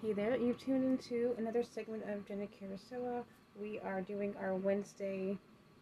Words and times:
Hey 0.00 0.12
there, 0.12 0.36
you've 0.36 0.58
tuned 0.58 0.84
into 0.84 1.34
another 1.38 1.64
segment 1.64 2.04
of 2.08 2.24
Jenna 2.24 2.46
Kurosawa. 2.46 3.24
We 3.60 3.80
are 3.80 4.00
doing 4.00 4.32
our 4.40 4.54
Wednesday 4.54 5.36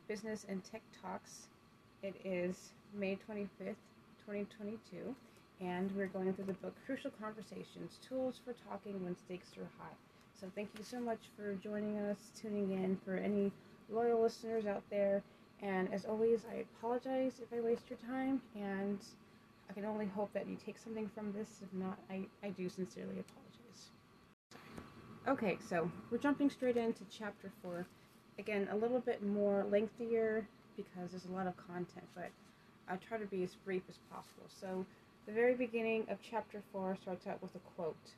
business 0.08 0.46
and 0.48 0.64
tech 0.64 0.80
talks. 1.02 1.48
It 2.02 2.14
is 2.24 2.72
May 2.94 3.18
25th, 3.28 3.76
2022, 4.24 5.14
and 5.60 5.94
we're 5.94 6.06
going 6.06 6.32
through 6.32 6.46
the 6.46 6.54
book 6.54 6.74
Crucial 6.86 7.10
Conversations 7.20 7.98
Tools 8.08 8.40
for 8.42 8.54
Talking 8.66 9.04
When 9.04 9.14
Stakes 9.18 9.50
Are 9.58 9.68
High. 9.78 9.92
So, 10.40 10.46
thank 10.54 10.70
you 10.78 10.82
so 10.82 10.98
much 10.98 11.20
for 11.36 11.52
joining 11.52 11.98
us, 11.98 12.16
tuning 12.40 12.72
in. 12.72 12.98
For 13.04 13.18
any 13.18 13.52
loyal 13.90 14.22
listeners 14.22 14.64
out 14.64 14.82
there, 14.88 15.22
and 15.60 15.92
as 15.92 16.06
always, 16.06 16.46
I 16.50 16.64
apologize 16.78 17.42
if 17.42 17.52
I 17.52 17.60
waste 17.60 17.90
your 17.90 17.98
time, 17.98 18.40
and 18.54 18.98
I 19.68 19.74
can 19.74 19.84
only 19.84 20.06
hope 20.06 20.32
that 20.32 20.48
you 20.48 20.56
take 20.64 20.78
something 20.78 21.10
from 21.14 21.34
this. 21.34 21.60
If 21.62 21.78
not, 21.78 21.98
I, 22.08 22.22
I 22.42 22.48
do 22.48 22.70
sincerely 22.70 23.18
apologize. 23.20 23.45
Okay, 25.28 25.58
so 25.68 25.90
we're 26.08 26.18
jumping 26.18 26.48
straight 26.48 26.76
into 26.76 27.02
chapter 27.10 27.50
four. 27.60 27.84
Again, 28.38 28.68
a 28.70 28.76
little 28.76 29.00
bit 29.00 29.24
more 29.26 29.66
lengthier 29.68 30.46
because 30.76 31.10
there's 31.10 31.24
a 31.24 31.32
lot 31.32 31.48
of 31.48 31.56
content, 31.56 32.06
but 32.14 32.30
I'll 32.88 32.98
try 32.98 33.18
to 33.18 33.26
be 33.26 33.42
as 33.42 33.56
brief 33.56 33.82
as 33.88 33.98
possible. 34.08 34.44
So, 34.48 34.86
the 35.26 35.32
very 35.32 35.56
beginning 35.56 36.06
of 36.08 36.18
chapter 36.22 36.62
four 36.72 36.96
starts 37.02 37.26
out 37.26 37.42
with 37.42 37.56
a 37.56 37.58
quote 37.74 38.14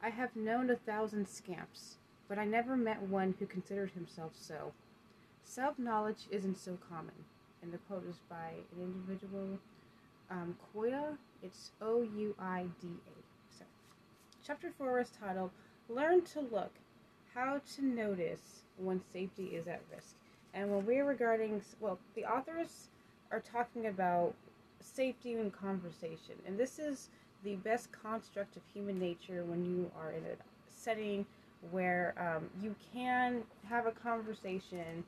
I 0.00 0.10
have 0.10 0.36
known 0.36 0.70
a 0.70 0.76
thousand 0.76 1.26
scamps, 1.26 1.96
but 2.28 2.38
I 2.38 2.44
never 2.44 2.76
met 2.76 3.02
one 3.02 3.34
who 3.40 3.46
considered 3.46 3.90
himself 3.90 4.30
so. 4.34 4.72
Self 5.42 5.76
knowledge 5.76 6.28
isn't 6.30 6.56
so 6.56 6.78
common. 6.88 7.24
And 7.62 7.72
the 7.72 7.78
quote 7.78 8.06
is 8.08 8.20
by 8.30 8.50
an 8.76 8.80
individual, 8.80 9.58
um, 10.30 10.56
Koya. 10.72 11.16
It's 11.42 11.72
O 11.82 12.02
U 12.02 12.36
I 12.38 12.66
D 12.80 12.86
A. 12.86 13.58
So, 13.58 13.64
chapter 14.46 14.70
four 14.78 15.00
is 15.00 15.10
titled 15.20 15.50
Learn 15.88 16.22
to 16.22 16.40
look, 16.40 16.72
how 17.34 17.60
to 17.74 17.84
notice 17.84 18.62
when 18.78 19.00
safety 19.12 19.54
is 19.54 19.66
at 19.66 19.82
risk. 19.94 20.14
And 20.54 20.70
when 20.70 20.86
we're 20.86 21.04
regarding, 21.04 21.62
well, 21.80 21.98
the 22.14 22.24
authors 22.24 22.88
are 23.30 23.40
talking 23.40 23.86
about 23.86 24.34
safety 24.80 25.32
in 25.34 25.50
conversation. 25.50 26.36
And 26.46 26.58
this 26.58 26.78
is 26.78 27.10
the 27.42 27.56
best 27.56 27.90
construct 27.92 28.56
of 28.56 28.62
human 28.72 28.98
nature 28.98 29.44
when 29.44 29.64
you 29.64 29.90
are 30.00 30.12
in 30.12 30.24
a 30.24 30.36
setting 30.70 31.26
where 31.70 32.14
um, 32.18 32.48
you 32.62 32.74
can 32.92 33.42
have 33.68 33.86
a 33.86 33.92
conversation 33.92 35.04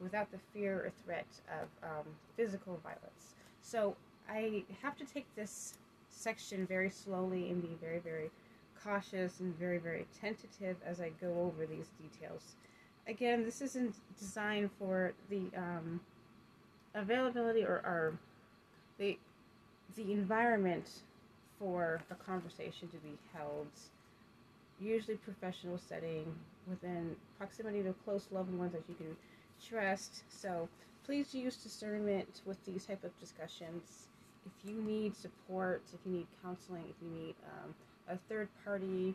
without 0.00 0.30
the 0.32 0.38
fear 0.52 0.76
or 0.76 0.92
threat 1.04 1.26
of 1.60 1.68
um, 1.88 2.06
physical 2.36 2.80
violence. 2.82 3.34
So 3.62 3.96
I 4.28 4.64
have 4.82 4.96
to 4.96 5.04
take 5.04 5.26
this 5.36 5.74
section 6.08 6.66
very 6.66 6.90
slowly 6.90 7.50
and 7.50 7.62
be 7.62 7.76
very, 7.80 7.98
very 7.98 8.30
cautious 8.84 9.40
and 9.40 9.56
very, 9.58 9.78
very 9.78 10.06
tentative 10.20 10.76
as 10.84 11.00
I 11.00 11.10
go 11.20 11.28
over 11.40 11.66
these 11.66 11.88
details. 12.00 12.54
Again, 13.06 13.44
this 13.44 13.60
isn't 13.60 13.94
designed 14.18 14.70
for 14.78 15.12
the 15.28 15.42
um, 15.56 16.00
availability 16.94 17.64
or, 17.64 17.76
or 17.84 18.18
the 18.98 19.18
the 19.96 20.12
environment 20.12 20.88
for 21.58 22.00
a 22.10 22.14
conversation 22.14 22.88
to 22.88 22.96
be 22.98 23.18
held, 23.34 23.66
usually 24.80 25.16
professional 25.16 25.78
setting, 25.78 26.32
within 26.68 27.16
proximity 27.36 27.82
to 27.82 27.92
close 28.04 28.28
loved 28.30 28.52
ones 28.54 28.72
that 28.72 28.82
you 28.88 28.94
can 28.94 29.16
trust. 29.68 30.22
So 30.28 30.68
please 31.04 31.34
use 31.34 31.56
discernment 31.56 32.40
with 32.46 32.64
these 32.64 32.86
type 32.86 33.04
of 33.04 33.18
discussions. 33.18 34.06
If 34.46 34.70
you 34.70 34.80
need 34.80 35.16
support, 35.16 35.82
if 35.92 36.00
you 36.06 36.12
need 36.12 36.26
counseling, 36.42 36.84
if 36.88 36.96
you 37.02 37.10
need 37.10 37.34
um, 37.44 37.74
a 38.10 38.18
third 38.28 38.48
party, 38.64 39.14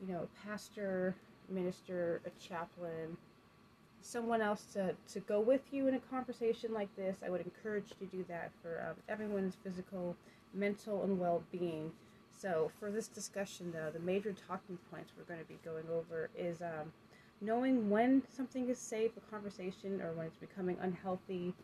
you 0.00 0.12
know, 0.12 0.28
pastor, 0.44 1.14
minister, 1.48 2.20
a 2.26 2.30
chaplain, 2.40 3.16
someone 4.00 4.42
else 4.42 4.64
to, 4.74 4.94
to 5.12 5.20
go 5.20 5.40
with 5.40 5.62
you 5.72 5.88
in 5.88 5.94
a 5.94 5.98
conversation 5.98 6.72
like 6.72 6.94
this, 6.96 7.16
I 7.24 7.30
would 7.30 7.40
encourage 7.40 7.86
you 7.90 8.06
to 8.06 8.16
do 8.16 8.24
that 8.28 8.50
for 8.62 8.86
um, 8.88 8.96
everyone's 9.08 9.56
physical, 9.64 10.14
mental, 10.52 11.02
and 11.02 11.18
well 11.18 11.42
being. 11.50 11.90
So, 12.36 12.70
for 12.78 12.90
this 12.90 13.08
discussion, 13.08 13.72
though, 13.72 13.90
the 13.90 14.00
major 14.00 14.34
talking 14.46 14.78
points 14.90 15.12
we're 15.16 15.24
going 15.24 15.40
to 15.40 15.46
be 15.46 15.58
going 15.64 15.84
over 15.90 16.28
is 16.36 16.60
um, 16.60 16.92
knowing 17.40 17.88
when 17.88 18.22
something 18.28 18.68
is 18.68 18.78
safe, 18.78 19.12
a 19.16 19.30
conversation, 19.30 20.02
or 20.02 20.12
when 20.12 20.26
it's 20.26 20.36
becoming 20.36 20.76
unhealthy. 20.82 21.54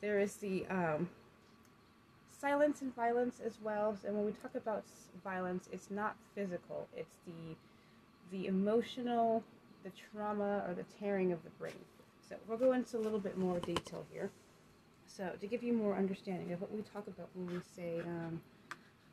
There 0.00 0.18
is 0.18 0.36
the 0.36 0.66
um, 0.68 1.08
silence 2.40 2.82
and 2.82 2.94
violence 2.94 3.40
as 3.44 3.58
well. 3.62 3.96
And 4.06 4.14
when 4.16 4.24
we 4.24 4.32
talk 4.32 4.54
about 4.54 4.84
violence, 5.24 5.68
it's 5.72 5.90
not 5.90 6.16
physical. 6.34 6.88
It's 6.96 7.16
the 7.26 7.56
the 8.32 8.46
emotional, 8.48 9.44
the 9.84 9.90
trauma, 9.90 10.64
or 10.66 10.74
the 10.74 10.84
tearing 10.98 11.32
of 11.32 11.42
the 11.44 11.50
brain. 11.50 11.84
So 12.28 12.34
we'll 12.48 12.58
go 12.58 12.72
into 12.72 12.96
a 12.96 12.98
little 12.98 13.20
bit 13.20 13.38
more 13.38 13.60
detail 13.60 14.04
here. 14.12 14.30
So 15.06 15.30
to 15.40 15.46
give 15.46 15.62
you 15.62 15.72
more 15.72 15.96
understanding 15.96 16.52
of 16.52 16.60
what 16.60 16.72
we 16.72 16.82
talk 16.82 17.06
about 17.06 17.28
when 17.34 17.46
we 17.46 17.60
say 17.74 18.00
um, 18.00 18.40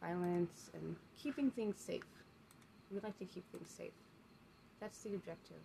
violence 0.02 0.72
and 0.74 0.96
keeping 1.22 1.52
things 1.52 1.78
safe, 1.78 2.04
we 2.92 3.00
like 3.02 3.18
to 3.20 3.26
keep 3.26 3.44
things 3.52 3.70
safe. 3.70 3.92
That's 4.82 4.98
the 5.04 5.14
objective. 5.14 5.62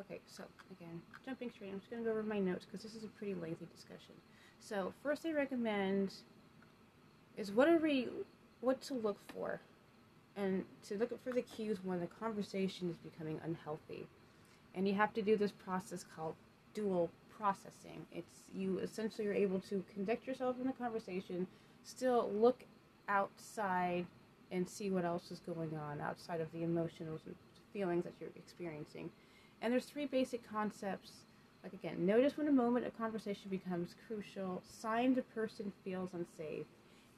Okay, 0.00 0.20
so 0.26 0.44
again, 0.78 1.00
jumping 1.24 1.50
straight, 1.50 1.70
I'm 1.72 1.80
just 1.80 1.90
going 1.90 2.02
to 2.02 2.08
go 2.08 2.12
over 2.12 2.22
my 2.22 2.38
notes 2.38 2.64
because 2.64 2.82
this 2.82 2.94
is 2.94 3.04
a 3.04 3.08
pretty 3.08 3.34
lengthy 3.34 3.66
discussion. 3.74 4.14
So 4.62 4.92
first, 5.02 5.26
I 5.26 5.32
recommend 5.32 6.14
is 7.36 7.50
what 7.50 7.68
are 7.68 7.78
we, 7.78 8.08
what 8.60 8.80
to 8.82 8.94
look 8.94 9.18
for, 9.34 9.60
and 10.36 10.64
to 10.88 10.96
look 10.96 11.22
for 11.22 11.32
the 11.32 11.42
cues 11.42 11.78
when 11.82 12.00
the 12.00 12.06
conversation 12.06 12.88
is 12.88 12.96
becoming 12.96 13.40
unhealthy, 13.44 14.06
and 14.74 14.86
you 14.86 14.94
have 14.94 15.12
to 15.14 15.22
do 15.22 15.36
this 15.36 15.50
process 15.50 16.04
called 16.16 16.34
dual 16.74 17.10
processing. 17.36 18.06
It's 18.12 18.44
you 18.54 18.78
essentially 18.78 19.26
are 19.26 19.32
able 19.32 19.58
to 19.68 19.84
conduct 19.92 20.26
yourself 20.26 20.56
in 20.60 20.66
the 20.66 20.72
conversation, 20.72 21.48
still 21.82 22.30
look 22.32 22.64
outside 23.08 24.06
and 24.52 24.68
see 24.68 24.90
what 24.90 25.04
else 25.04 25.32
is 25.32 25.40
going 25.40 25.76
on 25.76 26.00
outside 26.00 26.40
of 26.40 26.52
the 26.52 26.62
emotional 26.62 27.18
feelings 27.72 28.04
that 28.04 28.12
you're 28.20 28.30
experiencing. 28.36 29.10
And 29.60 29.72
there's 29.72 29.86
three 29.86 30.06
basic 30.06 30.48
concepts 30.48 31.24
like 31.62 31.72
again, 31.72 32.04
notice 32.04 32.36
when 32.36 32.48
a 32.48 32.52
moment 32.52 32.86
of 32.86 32.96
conversation 32.98 33.48
becomes 33.50 33.94
crucial, 34.06 34.62
signs 34.68 35.18
a 35.18 35.22
person 35.22 35.72
feels 35.84 36.10
unsafe, 36.12 36.66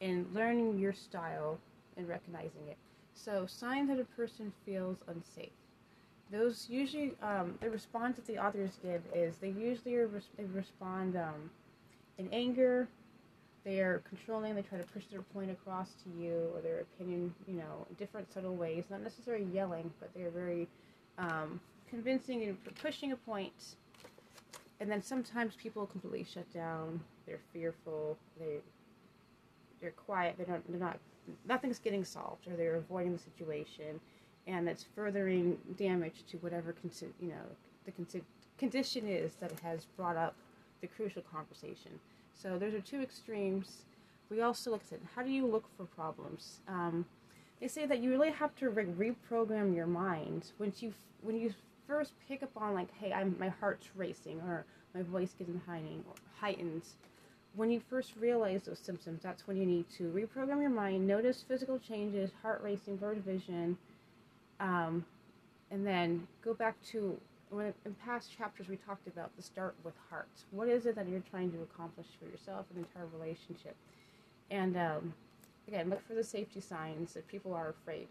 and 0.00 0.26
learning 0.34 0.78
your 0.78 0.92
style 0.92 1.58
and 1.96 2.08
recognizing 2.08 2.68
it. 2.68 2.76
So, 3.14 3.46
signs 3.46 3.88
that 3.88 4.00
a 4.00 4.04
person 4.04 4.52
feels 4.66 4.98
unsafe. 5.06 5.50
Those 6.30 6.66
usually, 6.68 7.14
um, 7.22 7.56
the 7.60 7.70
response 7.70 8.16
that 8.16 8.26
the 8.26 8.38
authors 8.38 8.78
give 8.82 9.02
is 9.14 9.36
they 9.36 9.50
usually 9.50 9.94
are, 9.94 10.10
they 10.36 10.44
respond 10.44 11.16
um, 11.16 11.50
in 12.18 12.28
anger, 12.32 12.88
they 13.64 13.80
are 13.80 14.02
controlling, 14.08 14.54
they 14.54 14.62
try 14.62 14.78
to 14.78 14.84
push 14.84 15.04
their 15.06 15.22
point 15.22 15.50
across 15.50 15.90
to 16.04 16.22
you 16.22 16.50
or 16.54 16.60
their 16.60 16.80
opinion, 16.80 17.34
you 17.46 17.54
know, 17.54 17.86
in 17.88 17.94
different 17.96 18.30
subtle 18.32 18.56
ways, 18.56 18.84
not 18.90 19.02
necessarily 19.02 19.46
yelling, 19.54 19.90
but 20.00 20.10
they're 20.14 20.30
very 20.30 20.68
um, 21.18 21.60
convincing 21.88 22.42
and 22.42 22.58
pushing 22.82 23.12
a 23.12 23.16
point 23.16 23.76
and 24.84 24.92
then 24.92 25.02
sometimes 25.02 25.54
people 25.54 25.86
completely 25.86 26.26
shut 26.30 26.52
down. 26.52 27.00
They're 27.26 27.40
fearful. 27.54 28.18
They 28.38 28.58
they're 29.80 29.92
quiet. 29.92 30.34
They 30.36 30.44
don't. 30.44 30.62
They're 30.70 30.78
not. 30.78 30.98
Nothing's 31.48 31.78
getting 31.78 32.04
solved, 32.04 32.46
or 32.46 32.54
they're 32.54 32.74
avoiding 32.74 33.14
the 33.14 33.18
situation, 33.18 33.98
and 34.46 34.68
it's 34.68 34.84
furthering 34.94 35.56
damage 35.78 36.24
to 36.30 36.36
whatever 36.36 36.74
consi- 36.84 37.14
you 37.18 37.28
know 37.28 37.46
the 37.86 38.20
condition 38.58 39.08
is 39.08 39.36
that 39.36 39.52
has 39.60 39.86
brought 39.96 40.18
up 40.18 40.34
the 40.82 40.86
crucial 40.86 41.22
conversation. 41.32 41.98
So 42.34 42.58
those 42.58 42.74
are 42.74 42.80
two 42.80 43.00
extremes. 43.00 43.86
We 44.28 44.42
also 44.42 44.70
look 44.70 44.82
at 44.92 44.98
how 45.16 45.22
do 45.22 45.30
you 45.30 45.46
look 45.46 45.64
for 45.78 45.86
problems. 45.86 46.60
Um, 46.68 47.06
they 47.58 47.68
say 47.68 47.86
that 47.86 48.00
you 48.00 48.10
really 48.10 48.32
have 48.32 48.54
to 48.56 48.68
re- 48.68 49.14
reprogram 49.24 49.74
your 49.74 49.86
mind 49.86 50.52
once 50.58 50.82
you 50.82 50.92
when 51.22 51.38
you 51.38 51.54
first 51.86 52.12
pick 52.28 52.42
up 52.42 52.50
on 52.56 52.74
like, 52.74 52.88
hey, 52.98 53.12
I'm 53.12 53.36
my 53.38 53.48
heart's 53.48 53.88
racing 53.94 54.40
or 54.40 54.64
my 54.94 55.02
voice 55.02 55.34
getting 55.38 55.60
heightened 55.66 56.04
or 56.08 56.14
heightened. 56.40 56.82
When 57.56 57.70
you 57.70 57.80
first 57.88 58.14
realize 58.18 58.64
those 58.64 58.80
symptoms, 58.80 59.22
that's 59.22 59.46
when 59.46 59.56
you 59.56 59.66
need 59.66 59.88
to 59.98 60.04
reprogram 60.04 60.60
your 60.60 60.70
mind, 60.70 61.06
notice 61.06 61.44
physical 61.46 61.78
changes, 61.78 62.30
heart 62.42 62.60
racing, 62.64 62.96
blurred 62.96 63.24
vision, 63.24 63.78
um, 64.58 65.04
and 65.70 65.86
then 65.86 66.26
go 66.44 66.54
back 66.54 66.74
to 66.90 67.16
when 67.50 67.72
in 67.84 67.94
past 67.94 68.36
chapters 68.36 68.68
we 68.68 68.76
talked 68.76 69.06
about 69.06 69.34
the 69.36 69.42
start 69.42 69.74
with 69.84 69.94
heart. 70.10 70.28
What 70.50 70.68
is 70.68 70.86
it 70.86 70.96
that 70.96 71.08
you're 71.08 71.22
trying 71.30 71.52
to 71.52 71.62
accomplish 71.62 72.06
for 72.18 72.28
yourself 72.28 72.66
and 72.74 72.84
entire 72.84 73.06
relationship? 73.16 73.76
And 74.50 74.76
um, 74.76 75.14
again, 75.68 75.90
look 75.90 76.06
for 76.06 76.14
the 76.14 76.24
safety 76.24 76.60
signs 76.60 77.14
that 77.14 77.26
people 77.28 77.54
are 77.54 77.68
afraid. 77.68 78.08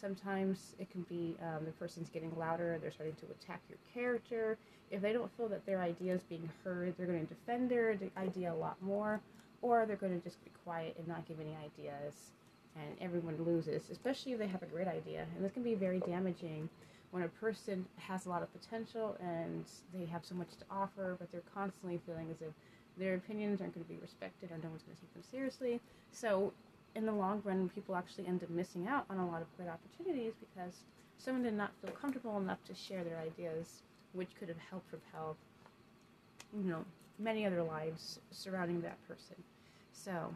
Sometimes 0.00 0.74
it 0.78 0.90
can 0.90 1.02
be 1.02 1.36
um, 1.42 1.64
the 1.64 1.72
person's 1.72 2.08
getting 2.08 2.36
louder, 2.36 2.78
they're 2.80 2.90
starting 2.90 3.14
to 3.16 3.26
attack 3.26 3.60
your 3.68 3.78
character. 3.94 4.58
If 4.90 5.00
they 5.00 5.12
don't 5.12 5.30
feel 5.36 5.48
that 5.48 5.64
their 5.64 5.80
idea 5.80 6.14
is 6.14 6.22
being 6.22 6.48
heard, 6.64 6.94
they're 6.96 7.06
going 7.06 7.26
to 7.26 7.34
defend 7.34 7.70
their 7.70 7.96
idea 8.16 8.52
a 8.52 8.54
lot 8.54 8.76
more, 8.82 9.20
or 9.62 9.86
they're 9.86 9.96
going 9.96 10.18
to 10.18 10.24
just 10.24 10.42
be 10.44 10.50
quiet 10.64 10.96
and 10.98 11.06
not 11.06 11.26
give 11.26 11.38
any 11.40 11.56
ideas. 11.56 12.32
and 12.76 12.96
everyone 13.00 13.36
loses, 13.44 13.90
especially 13.90 14.32
if 14.32 14.38
they 14.38 14.46
have 14.46 14.62
a 14.62 14.66
great 14.66 14.88
idea. 14.88 15.26
And 15.36 15.44
this 15.44 15.52
can 15.52 15.62
be 15.62 15.74
very 15.74 16.00
damaging 16.00 16.68
when 17.10 17.22
a 17.22 17.28
person 17.28 17.84
has 17.96 18.24
a 18.26 18.30
lot 18.30 18.42
of 18.42 18.52
potential 18.52 19.16
and 19.20 19.64
they 19.92 20.06
have 20.06 20.24
so 20.24 20.34
much 20.34 20.48
to 20.58 20.64
offer, 20.70 21.16
but 21.18 21.30
they're 21.30 21.42
constantly 21.54 22.00
feeling 22.06 22.28
as 22.30 22.40
if 22.40 22.52
their 22.96 23.14
opinions 23.14 23.60
aren't 23.60 23.74
going 23.74 23.84
to 23.84 23.92
be 23.92 23.98
respected 24.00 24.50
or 24.50 24.56
no 24.62 24.68
one's 24.70 24.82
going 24.82 24.96
to 24.96 25.00
take 25.00 25.12
them 25.12 25.22
seriously. 25.30 25.80
So, 26.12 26.52
in 26.94 27.06
the 27.06 27.12
long 27.12 27.40
run, 27.44 27.68
people 27.74 27.96
actually 27.96 28.26
end 28.26 28.42
up 28.42 28.50
missing 28.50 28.86
out 28.86 29.06
on 29.08 29.18
a 29.18 29.26
lot 29.26 29.42
of 29.42 29.56
great 29.56 29.68
opportunities 29.68 30.32
because 30.40 30.74
someone 31.18 31.42
did 31.42 31.54
not 31.54 31.72
feel 31.80 31.92
comfortable 31.92 32.38
enough 32.38 32.62
to 32.64 32.74
share 32.74 33.04
their 33.04 33.18
ideas, 33.18 33.82
which 34.12 34.28
could 34.38 34.48
have 34.48 34.58
helped 34.70 34.88
propel, 34.90 35.36
you 36.52 36.68
know, 36.68 36.84
many 37.18 37.46
other 37.46 37.62
lives 37.62 38.18
surrounding 38.30 38.80
that 38.82 38.96
person. 39.08 39.36
So, 39.92 40.34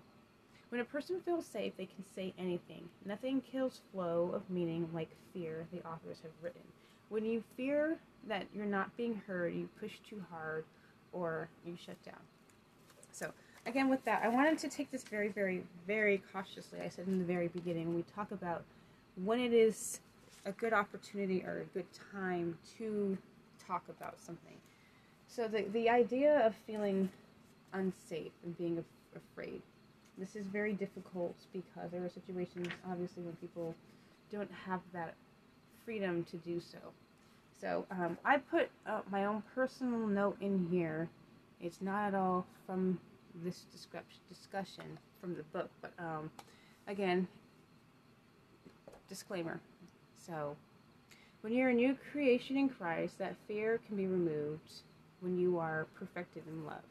when 0.70 0.80
a 0.80 0.84
person 0.84 1.20
feels 1.20 1.46
safe, 1.46 1.76
they 1.76 1.86
can 1.86 2.04
say 2.14 2.34
anything. 2.38 2.88
Nothing 3.04 3.40
kills 3.40 3.80
flow 3.92 4.30
of 4.34 4.48
meaning 4.50 4.88
like 4.92 5.10
fear, 5.32 5.66
the 5.72 5.86
authors 5.86 6.18
have 6.22 6.32
written. 6.42 6.62
When 7.08 7.24
you 7.24 7.44
fear 7.56 7.98
that 8.28 8.46
you're 8.54 8.66
not 8.66 8.96
being 8.96 9.22
heard, 9.26 9.54
you 9.54 9.68
push 9.78 9.92
too 10.08 10.24
hard 10.30 10.64
or 11.12 11.48
you 11.64 11.76
shut 11.76 12.02
down. 12.04 12.20
So, 13.12 13.32
again, 13.66 13.88
with 13.88 14.04
that, 14.04 14.22
I 14.24 14.28
wanted 14.28 14.58
to 14.58 14.68
take 14.68 14.90
this 14.90 15.04
very, 15.04 15.28
very, 15.28 15.64
very 15.86 16.22
cautiously. 16.32 16.80
I 16.80 16.88
said 16.88 17.06
in 17.06 17.18
the 17.18 17.24
very 17.24 17.48
beginning, 17.48 17.94
we 17.94 18.04
talk 18.14 18.30
about 18.30 18.64
when 19.24 19.40
it 19.40 19.52
is 19.52 20.00
a 20.44 20.52
good 20.52 20.72
opportunity 20.72 21.42
or 21.44 21.60
a 21.60 21.64
good 21.76 21.86
time 22.12 22.56
to 22.78 23.18
talk 23.66 23.82
about 23.88 24.20
something. 24.20 24.56
So, 25.26 25.48
the, 25.48 25.64
the 25.72 25.90
idea 25.90 26.46
of 26.46 26.54
feeling 26.66 27.10
unsafe 27.72 28.32
and 28.44 28.56
being 28.56 28.78
af- 28.78 29.20
afraid 29.32 29.60
this 30.18 30.34
is 30.34 30.46
very 30.46 30.72
difficult 30.72 31.36
because 31.52 31.90
there 31.90 32.04
are 32.04 32.08
situations, 32.08 32.68
obviously, 32.90 33.22
when 33.22 33.34
people 33.36 33.74
don't 34.32 34.50
have 34.64 34.80
that 34.92 35.14
freedom 35.84 36.24
to 36.24 36.36
do 36.38 36.60
so. 36.60 36.78
So 37.60 37.86
um, 37.90 38.18
I 38.24 38.38
put 38.38 38.70
uh, 38.86 39.00
my 39.10 39.26
own 39.26 39.42
personal 39.54 40.06
note 40.06 40.36
in 40.40 40.68
here. 40.70 41.08
It's 41.60 41.80
not 41.80 42.08
at 42.08 42.14
all 42.14 42.46
from 42.66 42.98
this 43.44 43.64
discussion 44.28 44.98
from 45.20 45.34
the 45.34 45.42
book, 45.44 45.70
but 45.80 45.92
um, 45.98 46.30
again, 46.86 47.26
disclaimer. 49.08 49.60
So, 50.26 50.56
when 51.42 51.52
you're 51.52 51.68
a 51.68 51.74
new 51.74 51.96
creation 52.12 52.56
in 52.56 52.68
Christ, 52.68 53.18
that 53.18 53.36
fear 53.46 53.80
can 53.86 53.96
be 53.96 54.06
removed 54.06 54.82
when 55.20 55.38
you 55.38 55.58
are 55.58 55.86
perfected 55.98 56.42
in 56.48 56.64
love. 56.64 56.82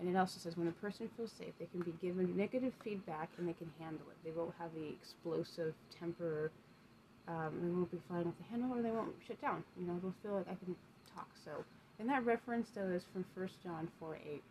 And 0.00 0.08
it 0.08 0.18
also 0.18 0.38
says 0.38 0.56
when 0.56 0.68
a 0.68 0.72
person 0.72 1.08
feels 1.16 1.32
safe, 1.32 1.52
they 1.58 1.66
can 1.66 1.80
be 1.80 1.94
given 2.02 2.36
negative 2.36 2.72
feedback 2.82 3.30
and 3.38 3.48
they 3.48 3.52
can 3.52 3.70
handle 3.78 4.06
it. 4.10 4.16
They 4.24 4.32
won't 4.32 4.54
have 4.58 4.70
the 4.74 4.88
explosive 4.88 5.74
temper. 5.98 6.50
Um, 7.28 7.52
they 7.62 7.70
won't 7.70 7.90
be 7.90 7.98
flying 8.08 8.26
off 8.26 8.34
the 8.38 8.44
handle, 8.50 8.76
or 8.76 8.82
they 8.82 8.90
won't 8.90 9.14
shut 9.26 9.40
down. 9.40 9.64
You 9.78 9.86
know, 9.86 9.98
they'll 10.02 10.14
feel 10.22 10.34
like 10.34 10.48
I 10.48 10.56
can 10.64 10.74
talk. 11.14 11.28
So, 11.44 11.64
and 11.98 12.08
that 12.08 12.24
reference 12.26 12.70
though 12.74 12.88
is 12.88 13.04
from 13.12 13.24
1 13.34 13.48
John 13.62 13.88
4 14.00 14.16
8. 14.16 14.42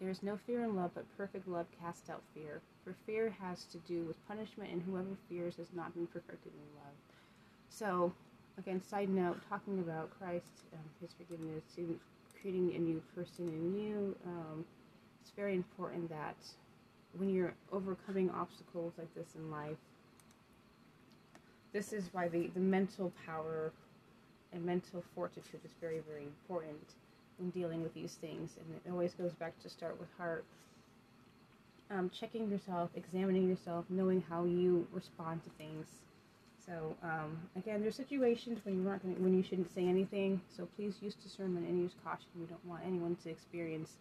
There 0.00 0.08
is 0.08 0.22
no 0.22 0.38
fear 0.46 0.64
in 0.64 0.74
love, 0.74 0.92
but 0.94 1.04
perfect 1.18 1.46
love 1.46 1.66
casts 1.78 2.08
out 2.08 2.22
fear. 2.34 2.62
For 2.84 2.94
fear 3.04 3.34
has 3.38 3.64
to 3.66 3.78
do 3.78 4.04
with 4.04 4.26
punishment, 4.26 4.70
and 4.72 4.82
whoever 4.82 5.10
fears 5.28 5.56
has 5.56 5.68
not 5.74 5.94
been 5.94 6.06
perfected 6.06 6.52
in 6.54 6.80
love. 6.82 6.94
So, 7.68 8.12
again, 8.56 8.80
side 8.80 9.10
note, 9.10 9.38
talking 9.50 9.78
about 9.78 10.10
Christ, 10.18 10.64
um, 10.72 10.80
His 11.02 11.10
forgiveness, 11.12 11.64
creating 12.40 12.74
a 12.74 12.78
new 12.78 13.02
person 13.14 13.48
in 13.48 13.78
you. 13.78 14.16
Um, 14.26 14.64
it's 15.20 15.32
very 15.32 15.54
important 15.54 16.08
that 16.08 16.36
when 17.18 17.28
you're 17.28 17.54
overcoming 17.70 18.30
obstacles 18.30 18.94
like 18.96 19.14
this 19.14 19.34
in 19.34 19.50
life, 19.50 19.76
this 21.74 21.92
is 21.92 22.08
why 22.12 22.28
the, 22.28 22.46
the 22.54 22.60
mental 22.60 23.12
power 23.26 23.70
and 24.52 24.64
mental 24.64 25.04
fortitude 25.14 25.60
is 25.64 25.72
very, 25.78 26.00
very 26.08 26.22
important 26.22 26.94
when 27.40 27.50
dealing 27.50 27.82
with 27.82 27.94
these 27.94 28.14
things. 28.20 28.56
And 28.58 28.80
it 28.84 28.90
always 28.90 29.14
goes 29.14 29.32
back 29.32 29.60
to 29.62 29.68
start 29.68 29.98
with 29.98 30.08
heart. 30.16 30.44
Um, 31.90 32.08
checking 32.10 32.48
yourself, 32.48 32.90
examining 32.94 33.48
yourself, 33.48 33.84
knowing 33.88 34.22
how 34.28 34.44
you 34.44 34.86
respond 34.92 35.42
to 35.44 35.50
things. 35.50 35.86
So 36.64 36.94
um, 37.02 37.36
again, 37.56 37.80
there's 37.80 37.96
situations 37.96 38.60
when 38.64 38.80
you 38.80 38.88
aren't 38.88 39.02
gonna, 39.02 39.16
when 39.16 39.36
you 39.36 39.42
shouldn't 39.42 39.74
say 39.74 39.88
anything. 39.88 40.40
So 40.56 40.68
please 40.76 40.96
use 41.00 41.14
discernment 41.14 41.66
and 41.66 41.80
use 41.80 41.92
caution. 42.04 42.28
We 42.38 42.46
don't 42.46 42.64
want 42.64 42.82
anyone 42.86 43.16
to 43.24 43.30
experience 43.30 43.96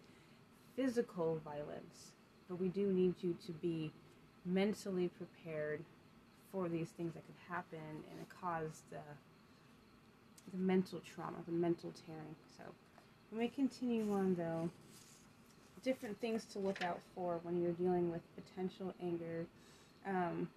physical 0.75 1.41
violence, 1.43 2.11
but 2.47 2.59
we 2.59 2.67
do 2.67 2.91
need 2.91 3.15
you 3.21 3.35
to 3.47 3.51
be 3.53 3.91
mentally 4.45 5.09
prepared 5.17 5.83
for 6.51 6.69
these 6.69 6.89
things 6.89 7.13
that 7.13 7.23
could 7.25 7.53
happen 7.53 8.03
and 8.11 8.29
cause 8.41 8.83
the, 8.91 9.01
the 10.51 10.57
mental 10.57 10.99
trauma, 10.99 11.37
the 11.45 11.51
mental 11.51 11.91
tearing. 12.05 12.35
So, 12.57 12.63
when 13.31 13.41
we 13.41 13.47
continue 13.47 14.11
on 14.13 14.35
though, 14.35 14.69
different 15.83 16.19
things 16.19 16.45
to 16.45 16.59
look 16.59 16.83
out 16.83 16.99
for 17.15 17.39
when 17.43 17.61
you're 17.61 17.71
dealing 17.73 18.11
with 18.11 18.21
potential 18.35 18.93
anger. 19.01 19.45
Um, 20.05 20.49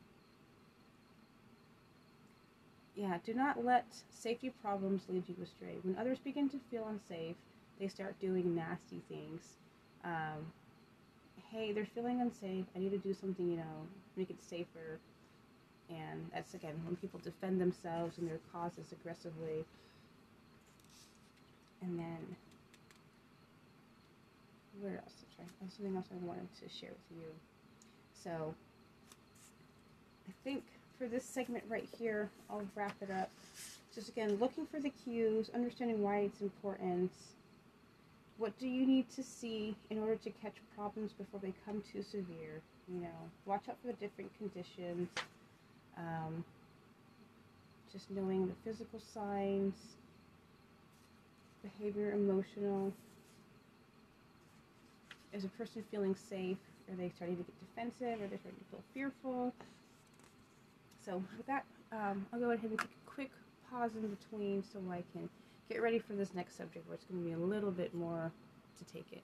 yeah, 2.94 3.19
do 3.24 3.32
not 3.32 3.64
let 3.64 3.86
safety 4.10 4.52
problems 4.62 5.02
lead 5.08 5.24
you 5.28 5.36
astray. 5.42 5.76
When 5.82 5.96
others 5.96 6.19
begin 6.19 6.48
to 6.50 6.58
feel 6.70 6.88
unsafe, 6.88 7.36
they 7.78 7.88
start 7.88 8.19
doing 8.20 8.54
nasty 8.54 9.00
things 9.08 9.56
um, 10.04 10.52
hey, 11.50 11.72
they're 11.72 11.86
feeling 11.86 12.20
unsafe. 12.20 12.64
I 12.75 12.78
need 12.78 12.90
to 12.90 12.98
do 12.98 13.14
something, 13.14 13.48
you 13.48 13.56
know, 13.56 13.86
make 14.16 14.30
it 14.30 14.42
safer. 14.42 14.98
And 15.90 16.30
that's 16.32 16.54
again 16.54 16.80
when 16.86 16.96
people 16.96 17.20
defend 17.22 17.60
themselves 17.60 18.18
and 18.18 18.28
their 18.28 18.40
causes 18.52 18.92
aggressively. 18.92 19.64
And 21.82 21.98
then, 21.98 22.36
where 24.80 24.96
else? 24.96 25.12
Sorry, 25.36 25.48
oh, 25.62 25.66
something 25.76 25.96
else 25.96 26.06
I 26.10 26.26
wanted 26.26 26.48
to 26.60 26.69
share 26.69 26.90
with 26.90 27.19
you. 27.19 27.28
So, 28.22 28.54
I 30.28 30.32
think 30.44 30.64
for 30.98 31.06
this 31.06 31.24
segment 31.24 31.64
right 31.69 31.88
here, 31.98 32.30
I'll 32.48 32.66
wrap 32.74 32.94
it 33.00 33.10
up. 33.10 33.30
Just 33.94 34.08
again, 34.08 34.36
looking 34.40 34.66
for 34.66 34.80
the 34.80 34.90
cues, 34.90 35.50
understanding 35.54 36.02
why 36.02 36.19
it's 36.20 36.40
important, 36.40 37.10
what 38.38 38.58
do 38.58 38.66
you 38.66 38.86
need 38.86 39.10
to 39.10 39.22
see 39.22 39.76
in 39.90 39.98
order 39.98 40.16
to 40.16 40.30
catch 40.30 40.54
problems 40.75 41.12
before 41.12 41.40
they 41.40 41.52
come 41.66 41.82
too 41.92 42.02
severe? 42.02 42.60
You 42.88 43.02
know, 43.02 43.30
watch 43.44 43.68
out 43.68 43.76
for 43.80 43.88
the 43.88 43.92
different 43.94 44.30
conditions. 44.38 45.08
Um, 45.96 46.44
just 47.92 48.10
knowing 48.10 48.46
the 48.46 48.54
physical 48.64 48.98
signs, 48.98 49.75
behavior, 51.62 52.12
emotional. 52.12 52.92
Is 55.32 55.44
a 55.44 55.48
person 55.48 55.82
feeling 55.90 56.14
safe? 56.14 56.58
Are 56.90 56.96
they 56.96 57.08
starting 57.08 57.36
to 57.38 57.42
get 57.42 57.54
defensive? 57.60 58.20
Are 58.22 58.26
they 58.26 58.36
starting 58.36 58.58
to 58.58 58.70
feel 58.70 58.82
fearful? 58.92 59.54
So 61.04 61.22
with 61.36 61.46
that, 61.46 61.64
um, 61.90 62.26
I'll 62.32 62.38
go 62.38 62.50
ahead 62.50 62.68
and 62.68 62.78
take 62.78 62.90
a 62.90 63.10
quick 63.10 63.30
pause 63.70 63.92
in 63.96 64.06
between 64.08 64.62
so 64.62 64.78
I 64.90 65.02
can 65.12 65.28
get 65.68 65.80
ready 65.82 65.98
for 65.98 66.12
this 66.12 66.34
next 66.34 66.56
subject 66.56 66.86
where 66.86 66.94
it's 66.94 67.04
going 67.04 67.22
to 67.22 67.26
be 67.26 67.34
a 67.34 67.38
little 67.38 67.70
bit 67.70 67.94
more 67.94 68.30
to 68.78 68.84
take 68.92 69.06
in. 69.12 69.20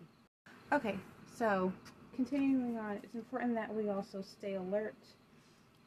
Okay, 0.72 0.96
so 1.36 1.72
continuing 2.14 2.78
on, 2.78 2.98
it's 3.02 3.14
important 3.14 3.54
that 3.54 3.74
we 3.74 3.90
also 3.90 4.22
stay 4.22 4.54
alert, 4.54 4.96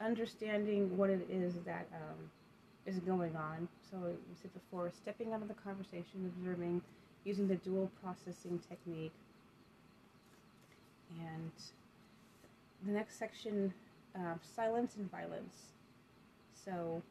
understanding 0.00 0.96
what 0.96 1.10
it 1.10 1.26
is 1.30 1.54
that 1.66 1.88
um, 1.92 2.30
is 2.86 2.98
going 3.00 3.36
on. 3.36 3.68
So 3.90 3.96
we 3.98 4.34
said 4.40 4.52
before, 4.54 4.90
stepping 4.90 5.32
out 5.32 5.42
of 5.42 5.48
the 5.48 5.54
conversation, 5.54 6.32
observing, 6.36 6.82
using 7.24 7.48
the 7.48 7.56
dual 7.56 7.90
processing 8.02 8.60
technique. 8.68 9.12
And 11.20 11.52
the 12.84 12.92
next 12.92 13.18
section, 13.18 13.72
uh, 14.14 14.34
silence 14.56 14.96
and 14.96 15.10
violence. 15.10 15.56
So 16.64 17.02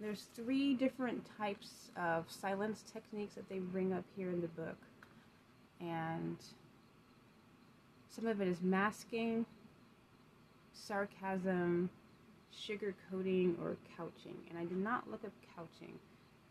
there's 0.00 0.26
three 0.34 0.74
different 0.74 1.24
types 1.38 1.90
of 1.96 2.24
silence 2.28 2.82
techniques 2.92 3.34
that 3.34 3.48
they 3.48 3.58
bring 3.58 3.92
up 3.92 4.04
here 4.16 4.30
in 4.30 4.40
the 4.40 4.48
book. 4.48 4.78
And 5.80 6.36
some 8.08 8.26
of 8.26 8.40
it 8.40 8.48
is 8.48 8.62
masking, 8.62 9.46
sarcasm, 10.72 11.88
sugarcoating, 12.52 13.58
or 13.60 13.76
couching. 13.96 14.36
And 14.50 14.58
I 14.58 14.64
did 14.64 14.78
not 14.78 15.10
look 15.10 15.24
up 15.24 15.32
couching, 15.56 15.94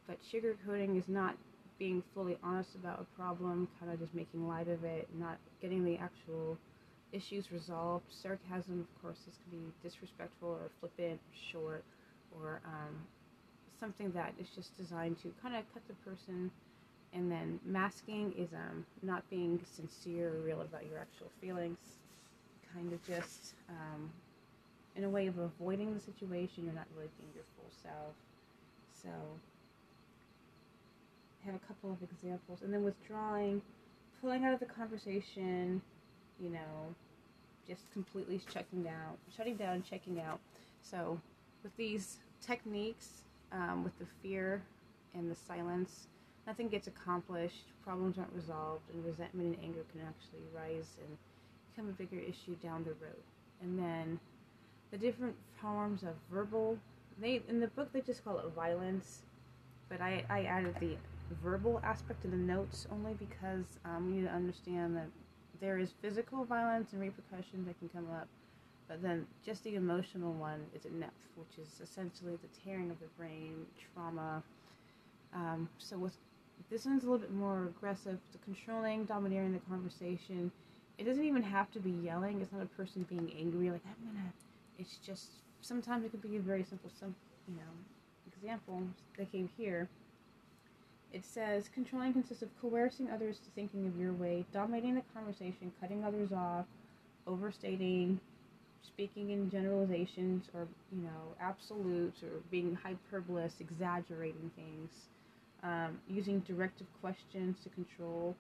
but 0.08 0.18
sugarcoating 0.22 0.98
is 0.98 1.08
not 1.08 1.36
being 1.78 2.04
fully 2.14 2.38
honest 2.44 2.76
about 2.76 3.02
a 3.02 3.18
problem, 3.18 3.68
kind 3.80 3.92
of 3.92 4.00
just 4.00 4.14
making 4.14 4.48
light 4.48 4.68
of 4.68 4.84
it, 4.84 5.08
not 5.18 5.38
getting 5.62 5.84
the 5.84 5.98
actual 5.98 6.58
issues 7.12 7.52
resolved. 7.52 8.06
Sarcasm, 8.10 8.80
of 8.80 9.02
course, 9.02 9.20
this 9.26 9.36
can 9.38 9.60
be 9.60 9.66
disrespectful 9.84 10.50
or 10.50 10.70
flippant 10.80 11.20
or 11.20 11.52
short 11.52 11.84
or 12.40 12.62
um, 12.66 12.96
something 13.80 14.12
that 14.12 14.34
is 14.40 14.48
just 14.56 14.78
designed 14.78 15.22
to 15.22 15.34
kind 15.42 15.56
of 15.56 15.64
cut 15.74 15.84
the 15.88 15.94
person. 16.10 16.52
And 17.14 17.30
then 17.30 17.60
masking 17.66 18.34
is 18.38 18.50
um, 18.54 18.86
not 19.02 19.30
being 19.30 19.60
sincere 19.76 20.30
or 20.30 20.40
real 20.42 20.62
about 20.62 20.86
your 20.90 20.98
actual 21.00 21.28
feelings. 21.42 21.78
Kind 22.74 22.94
of 22.94 23.06
just 23.06 23.54
um, 23.70 24.10
in 24.96 25.04
a 25.04 25.10
way 25.10 25.28
of 25.28 25.38
avoiding 25.38 25.94
the 25.94 26.00
situation. 26.00 26.64
You're 26.64 26.74
not 26.74 26.88
really 26.96 27.10
being 27.20 27.32
your 27.36 27.44
full 27.58 27.70
self. 27.84 28.14
So, 29.04 29.10
I 31.44 31.48
have 31.48 31.56
a 31.56 31.68
couple 31.68 31.92
of 31.92 31.98
examples. 32.04 32.62
And 32.62 32.74
then 32.74 32.84
withdrawing, 32.84 33.62
pulling 34.22 34.46
out 34.46 34.54
of 34.54 34.60
the 34.60 34.66
conversation, 34.66 35.82
you 36.40 36.50
know, 36.50 36.96
just 37.68 37.92
completely 37.92 38.40
checking 38.54 38.84
down, 38.84 39.18
shutting 39.36 39.56
down 39.56 39.84
checking 39.88 40.20
out. 40.22 40.40
So, 40.82 41.20
with 41.64 41.76
these 41.78 42.18
techniques, 42.46 43.24
um, 43.52 43.84
with 43.84 43.98
the 44.00 44.06
fear 44.22 44.62
and 45.14 45.30
the 45.30 45.36
silence, 45.36 46.08
nothing 46.48 46.68
gets 46.70 46.88
accomplished, 46.88 47.66
problems 47.84 48.18
aren't 48.18 48.34
resolved, 48.34 48.84
and 48.94 49.06
resentment 49.06 49.56
and 49.56 49.64
anger 49.64 49.86
can 49.92 50.02
actually 50.02 50.46
rise 50.56 50.98
and 51.06 51.18
become 51.70 51.90
a 51.90 51.94
bigger 51.94 52.20
issue 52.20 52.56
down 52.64 52.84
the 52.84 52.92
road. 52.92 53.24
And 53.62 53.78
then 53.78 54.20
the 54.92 54.98
different 54.98 55.36
forms 55.62 56.04
of 56.04 56.16
verbal, 56.32 56.78
they 57.20 57.42
in 57.48 57.60
the 57.60 57.68
book 57.68 57.92
they 57.94 58.02
just 58.02 58.24
call 58.24 58.40
it 58.40 58.52
violence, 58.56 59.22
but 59.90 60.02
I, 60.02 60.26
I 60.30 60.44
added 60.44 60.76
the 60.80 60.96
verbal 61.36 61.82
aspect 61.84 62.26
of 62.26 62.32
the 62.32 62.38
notes 62.38 62.88
only 62.92 63.14
because 63.14 63.80
um, 63.86 64.08
we 64.08 64.18
need 64.18 64.28
to 64.28 64.34
understand 64.34 64.96
that 64.96 65.08
there 65.60 65.78
is 65.78 65.92
physical 66.02 66.44
violence 66.44 66.92
and 66.94 67.02
repercussions 67.02 67.68
that 67.68 67.78
can 67.80 67.90
come 67.90 68.08
up, 68.12 68.28
but 68.88 69.02
then 69.02 69.26
just 69.46 69.64
the 69.64 69.76
emotional 69.76 70.34
one 70.34 70.66
is 70.76 70.86
enough, 70.86 71.10
which 71.36 71.58
is 71.60 71.80
essentially 71.82 72.38
the 72.42 72.62
tearing 72.64 72.90
of 72.90 73.00
the 73.00 73.08
brain, 73.18 73.66
trauma. 73.94 74.42
Um, 75.34 75.70
so 75.78 75.98
with 75.98 76.18
this 76.70 76.86
one's 76.86 77.04
a 77.04 77.06
little 77.06 77.20
bit 77.20 77.34
more 77.34 77.66
aggressive, 77.66 78.18
the 78.32 78.38
controlling, 78.40 79.06
domineering 79.06 79.54
the 79.54 79.60
conversation. 79.70 80.52
It 80.98 81.06
doesn't 81.06 81.24
even 81.24 81.42
have 81.42 81.72
to 81.72 81.80
be 81.80 81.92
yelling. 81.92 82.42
It's 82.42 82.52
not 82.52 82.62
a 82.62 82.66
person 82.66 83.06
being 83.10 83.32
angry, 83.38 83.70
like 83.70 83.82
I'm 83.86 84.08
gonna. 84.08 84.34
It's 84.78 84.98
just 84.98 85.30
sometimes 85.62 86.06
it 86.06 86.12
could 86.12 86.22
be 86.22 86.38
a 86.38 86.42
very 86.42 86.64
simple, 86.64 86.90
some 87.00 87.16
you 87.48 87.56
know, 87.56 87.72
example 88.28 88.84
that 89.18 89.32
came 89.32 89.50
here. 89.58 89.88
It 91.14 91.26
says 91.26 91.70
controlling 91.74 92.14
consists 92.14 92.42
of 92.44 92.50
coercing 92.62 93.10
others 93.10 93.40
to 93.40 93.50
thinking 93.54 93.86
of 93.88 94.00
your 94.00 94.14
way, 94.14 94.46
dominating 94.54 94.96
the 94.96 95.04
conversation, 95.14 95.72
cutting 95.82 96.06
others 96.06 96.32
off, 96.32 96.66
overstating, 97.28 98.20
speaking 98.82 99.30
in 99.32 99.50
generalizations 99.50 100.46
or 100.54 100.68
you 100.92 101.02
know 101.02 101.36
absolutes 101.40 102.24
or 102.24 102.42
being 102.50 102.78
hyperbolous, 102.86 103.60
exaggerating 103.60 104.52
things, 104.56 104.92
um, 105.64 106.00
using 106.10 106.40
directive 106.40 106.88
questions 107.02 107.58
to 107.64 107.70
control, 107.70 108.36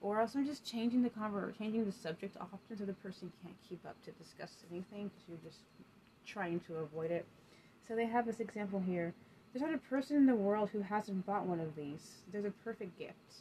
or 0.00 0.20
also 0.20 0.42
just 0.42 0.64
changing 0.64 1.02
the 1.02 1.10
conver- 1.10 1.56
changing 1.58 1.84
the 1.84 1.92
subject 1.92 2.36
often 2.40 2.78
so 2.78 2.84
the 2.84 2.92
person 2.94 3.30
can't 3.42 3.56
keep 3.68 3.84
up 3.86 3.96
to 4.04 4.10
discuss 4.12 4.56
anything 4.70 5.10
because 5.10 5.24
you're 5.28 5.50
just 5.50 5.60
trying 6.24 6.60
to 6.60 6.76
avoid 6.76 7.10
it. 7.10 7.26
So 7.86 7.94
they 7.94 8.06
have 8.06 8.26
this 8.26 8.40
example 8.40 8.80
here. 8.80 9.12
There's 9.56 9.70
not 9.70 9.74
a 9.74 9.88
person 9.88 10.18
in 10.18 10.26
the 10.26 10.34
world 10.34 10.68
who 10.70 10.82
hasn't 10.82 11.24
bought 11.24 11.46
one 11.46 11.60
of 11.60 11.74
these. 11.74 12.16
There's 12.30 12.44
a 12.44 12.50
perfect 12.62 12.98
gift. 12.98 13.40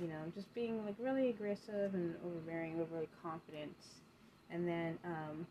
You 0.00 0.08
know, 0.08 0.18
just 0.34 0.52
being 0.54 0.84
like 0.84 0.96
really 0.98 1.28
aggressive 1.28 1.94
and 1.94 2.16
overbearing, 2.26 2.80
overly 2.80 3.08
confident. 3.22 3.76
And 4.50 4.66
then 4.66 4.98
um, 5.04 5.46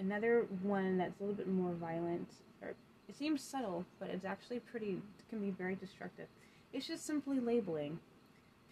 another 0.00 0.48
one 0.64 0.98
that's 0.98 1.20
a 1.20 1.22
little 1.22 1.36
bit 1.36 1.46
more 1.46 1.74
violent, 1.74 2.26
or 2.60 2.70
it 3.08 3.16
seems 3.16 3.40
subtle, 3.40 3.84
but 4.00 4.10
it's 4.10 4.24
actually 4.24 4.58
pretty, 4.58 5.00
can 5.30 5.38
be 5.38 5.50
very 5.50 5.76
destructive. 5.76 6.26
It's 6.72 6.88
just 6.88 7.06
simply 7.06 7.38
labeling. 7.38 8.00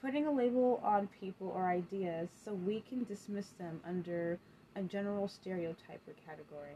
Putting 0.00 0.26
a 0.26 0.32
label 0.32 0.80
on 0.82 1.08
people 1.20 1.52
or 1.54 1.68
ideas 1.68 2.30
so 2.44 2.52
we 2.52 2.82
can 2.88 3.04
dismiss 3.04 3.50
them 3.60 3.80
under 3.86 4.40
a 4.74 4.82
general 4.82 5.28
stereotype 5.28 6.00
or 6.08 6.14
category, 6.26 6.74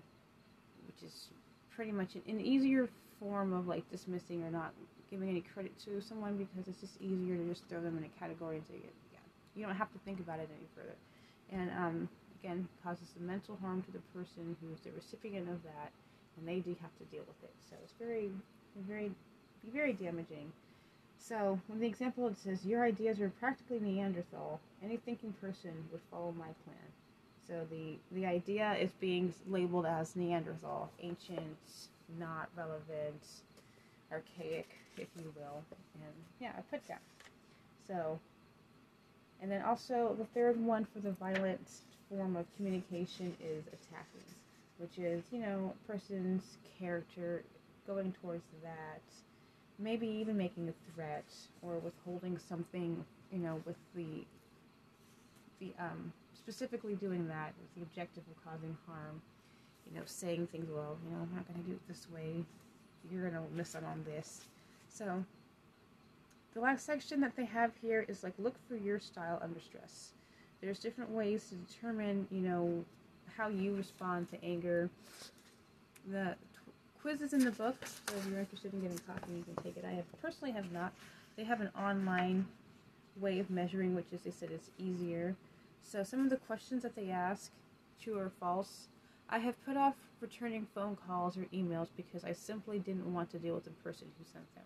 which 0.86 1.02
is 1.02 1.30
pretty 1.74 1.90
much 1.90 2.14
an, 2.14 2.22
an 2.28 2.40
easier 2.40 2.88
form 3.20 3.52
of 3.52 3.66
like 3.66 3.88
dismissing 3.90 4.42
or 4.42 4.50
not 4.50 4.72
giving 5.10 5.28
any 5.28 5.40
credit 5.40 5.72
to 5.84 6.00
someone 6.00 6.36
because 6.36 6.68
it's 6.68 6.80
just 6.80 7.00
easier 7.00 7.36
to 7.36 7.48
just 7.48 7.64
throw 7.68 7.80
them 7.80 7.96
in 7.98 8.04
a 8.04 8.20
category 8.20 8.56
and 8.56 8.66
say, 8.66 8.74
yeah, 9.12 9.18
you 9.54 9.64
don't 9.64 9.76
have 9.76 9.92
to 9.92 9.98
think 10.04 10.20
about 10.20 10.38
it 10.40 10.48
any 10.50 10.68
further. 10.74 10.96
And 11.52 11.70
um, 11.78 12.08
again, 12.42 12.68
causes 12.82 13.08
the 13.16 13.24
mental 13.24 13.56
harm 13.60 13.82
to 13.82 13.92
the 13.92 14.02
person 14.14 14.56
who's 14.60 14.80
the 14.80 14.90
recipient 14.92 15.48
of 15.48 15.62
that, 15.62 15.90
and 16.36 16.46
they 16.46 16.60
do 16.60 16.76
have 16.82 16.90
to 16.98 17.04
deal 17.04 17.22
with 17.26 17.42
it. 17.42 17.54
So 17.70 17.76
it's 17.82 17.94
very, 17.98 18.30
very, 18.88 19.10
be 19.64 19.70
very 19.72 19.92
damaging. 19.92 20.52
So, 21.18 21.58
when 21.66 21.80
the 21.80 21.86
example 21.86 22.28
it 22.28 22.36
says, 22.38 22.64
Your 22.64 22.84
ideas 22.84 23.20
are 23.20 23.30
practically 23.40 23.80
Neanderthal, 23.80 24.60
any 24.84 24.96
thinking 24.98 25.32
person 25.40 25.72
would 25.90 26.02
follow 26.10 26.32
my 26.38 26.50
plan. 26.64 26.86
So, 27.48 27.66
the, 27.70 27.96
the 28.12 28.26
idea 28.26 28.74
is 28.74 28.90
being 29.00 29.32
labeled 29.48 29.86
as 29.86 30.14
Neanderthal, 30.14 30.90
ancient, 31.00 31.56
not 32.18 32.48
relevant, 32.56 33.22
archaic, 34.12 34.68
if 34.96 35.08
you 35.18 35.32
will. 35.36 35.62
And 35.94 36.12
yeah, 36.40 36.52
I 36.56 36.60
put 36.62 36.86
that. 36.88 37.00
So, 37.86 38.18
and 39.40 39.50
then 39.50 39.62
also 39.62 40.14
the 40.18 40.24
third 40.26 40.60
one 40.62 40.86
for 40.92 41.00
the 41.00 41.12
violent 41.12 41.68
form 42.08 42.36
of 42.36 42.46
communication 42.56 43.36
is 43.42 43.64
attacking, 43.68 44.26
which 44.78 44.98
is, 44.98 45.22
you 45.30 45.40
know, 45.40 45.72
person's 45.86 46.56
character 46.78 47.42
going 47.86 48.14
towards 48.22 48.44
that, 48.62 49.02
maybe 49.78 50.06
even 50.06 50.36
making 50.36 50.68
a 50.68 50.92
threat 50.94 51.24
or 51.62 51.74
withholding 51.78 52.38
something, 52.48 53.04
you 53.32 53.38
know, 53.38 53.60
with 53.66 53.76
the 53.94 54.24
the 55.60 55.72
um, 55.80 56.12
specifically 56.34 56.94
doing 56.96 57.26
that 57.28 57.52
with 57.58 57.74
the 57.76 57.82
objective 57.82 58.22
of 58.30 58.44
causing 58.44 58.76
harm 58.86 59.20
you 59.90 59.98
know, 59.98 60.02
saying 60.06 60.48
things, 60.48 60.68
well, 60.70 60.96
you 61.04 61.10
know, 61.10 61.22
I'm 61.22 61.34
not 61.34 61.46
going 61.48 61.62
to 61.62 61.70
do 61.70 61.74
it 61.74 61.88
this 61.88 62.06
way. 62.12 62.44
You're 63.10 63.28
going 63.30 63.34
to 63.34 63.54
miss 63.54 63.74
out 63.74 63.84
on 63.84 64.04
this. 64.04 64.42
So, 64.88 65.24
the 66.54 66.60
last 66.60 66.86
section 66.86 67.20
that 67.20 67.36
they 67.36 67.44
have 67.44 67.72
here 67.82 68.04
is 68.08 68.24
like, 68.24 68.32
look 68.38 68.54
for 68.68 68.76
your 68.76 68.98
style 68.98 69.38
under 69.42 69.60
stress. 69.60 70.12
There's 70.60 70.78
different 70.78 71.10
ways 71.10 71.48
to 71.50 71.54
determine, 71.54 72.26
you 72.30 72.40
know, 72.40 72.84
how 73.36 73.48
you 73.48 73.74
respond 73.74 74.30
to 74.30 74.42
anger. 74.42 74.88
The 76.10 76.34
quizzes 77.02 77.32
in 77.32 77.44
the 77.44 77.50
book, 77.50 77.76
so 77.86 78.16
if 78.16 78.26
you're 78.28 78.40
interested 78.40 78.72
in 78.72 78.80
getting 78.80 78.96
a 78.96 79.12
copy, 79.12 79.34
you 79.34 79.44
can 79.44 79.62
take 79.62 79.76
it. 79.76 79.84
I 79.86 79.92
have 79.92 80.22
personally 80.22 80.52
have 80.52 80.72
not. 80.72 80.92
They 81.36 81.44
have 81.44 81.60
an 81.60 81.70
online 81.78 82.46
way 83.20 83.38
of 83.38 83.50
measuring, 83.50 83.94
which 83.94 84.06
is 84.12 84.20
they 84.20 84.30
said 84.30 84.50
is 84.50 84.70
easier. 84.78 85.36
So 85.82 86.02
some 86.02 86.20
of 86.20 86.30
the 86.30 86.36
questions 86.36 86.82
that 86.82 86.96
they 86.96 87.10
ask, 87.10 87.50
true 88.02 88.18
or 88.18 88.30
false, 88.40 88.88
I 89.28 89.38
have 89.38 89.64
put 89.66 89.76
off 89.76 89.94
returning 90.20 90.68
phone 90.72 90.96
calls 91.06 91.36
or 91.36 91.46
emails 91.52 91.88
because 91.96 92.24
I 92.24 92.32
simply 92.32 92.78
didn't 92.78 93.12
want 93.12 93.30
to 93.30 93.38
deal 93.38 93.54
with 93.56 93.64
the 93.64 93.70
person 93.70 94.06
who 94.16 94.24
sent 94.24 94.54
them. 94.54 94.64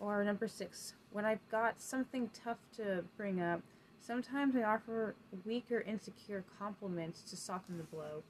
Or 0.00 0.24
number 0.24 0.48
six, 0.48 0.94
when 1.12 1.24
I've 1.24 1.48
got 1.50 1.80
something 1.80 2.30
tough 2.44 2.58
to 2.76 3.04
bring 3.16 3.40
up, 3.40 3.62
sometimes 4.00 4.56
I 4.56 4.64
offer 4.64 5.14
weak 5.44 5.70
or 5.70 5.80
insecure 5.82 6.44
compliments 6.58 7.22
to 7.22 7.36
soften 7.36 7.78
the 7.78 7.84
blow. 7.84 8.24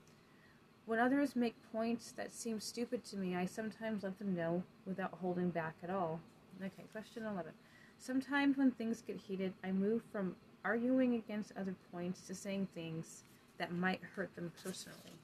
When 0.84 0.98
others 0.98 1.34
make 1.34 1.54
points 1.72 2.12
that 2.12 2.32
seem 2.32 2.60
stupid 2.60 3.04
to 3.06 3.16
me, 3.16 3.34
I 3.34 3.46
sometimes 3.46 4.02
let 4.02 4.18
them 4.18 4.34
know 4.34 4.62
without 4.86 5.18
holding 5.20 5.48
back 5.48 5.76
at 5.82 5.90
all. 5.90 6.20
Okay, 6.60 6.84
question 6.92 7.24
11. 7.24 7.52
Sometimes 7.98 8.56
when 8.56 8.70
things 8.70 9.02
get 9.06 9.16
heated, 9.16 9.54
I 9.64 9.72
move 9.72 10.02
from 10.12 10.36
arguing 10.64 11.14
against 11.14 11.52
other 11.58 11.74
points 11.90 12.26
to 12.26 12.34
saying 12.34 12.68
things 12.74 13.24
that 13.58 13.72
might 13.72 14.00
hurt 14.14 14.34
them 14.36 14.52
personally 14.62 15.18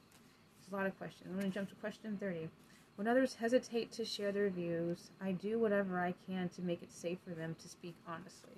a 0.71 0.75
lot 0.75 0.87
of 0.87 0.97
questions. 0.99 1.29
I'm 1.31 1.39
going 1.39 1.51
to 1.51 1.55
jump 1.55 1.69
to 1.71 1.75
question 1.77 2.17
30. 2.21 2.49
When 2.97 3.09
others 3.09 3.35
hesitate 3.35 3.91
to 3.93 4.05
share 4.05 4.31
their 4.31 4.51
views, 4.51 5.11
I 5.21 5.33
do 5.33 5.59
whatever 5.59 5.99
I 5.99 6.15
can 6.29 6.49
to 6.51 6.63
make 6.63 6.83
it 6.83 6.93
safe 6.93 7.19
for 7.27 7.35
them 7.35 7.57
to 7.61 7.69
speak 7.69 7.95
honestly. 8.07 8.55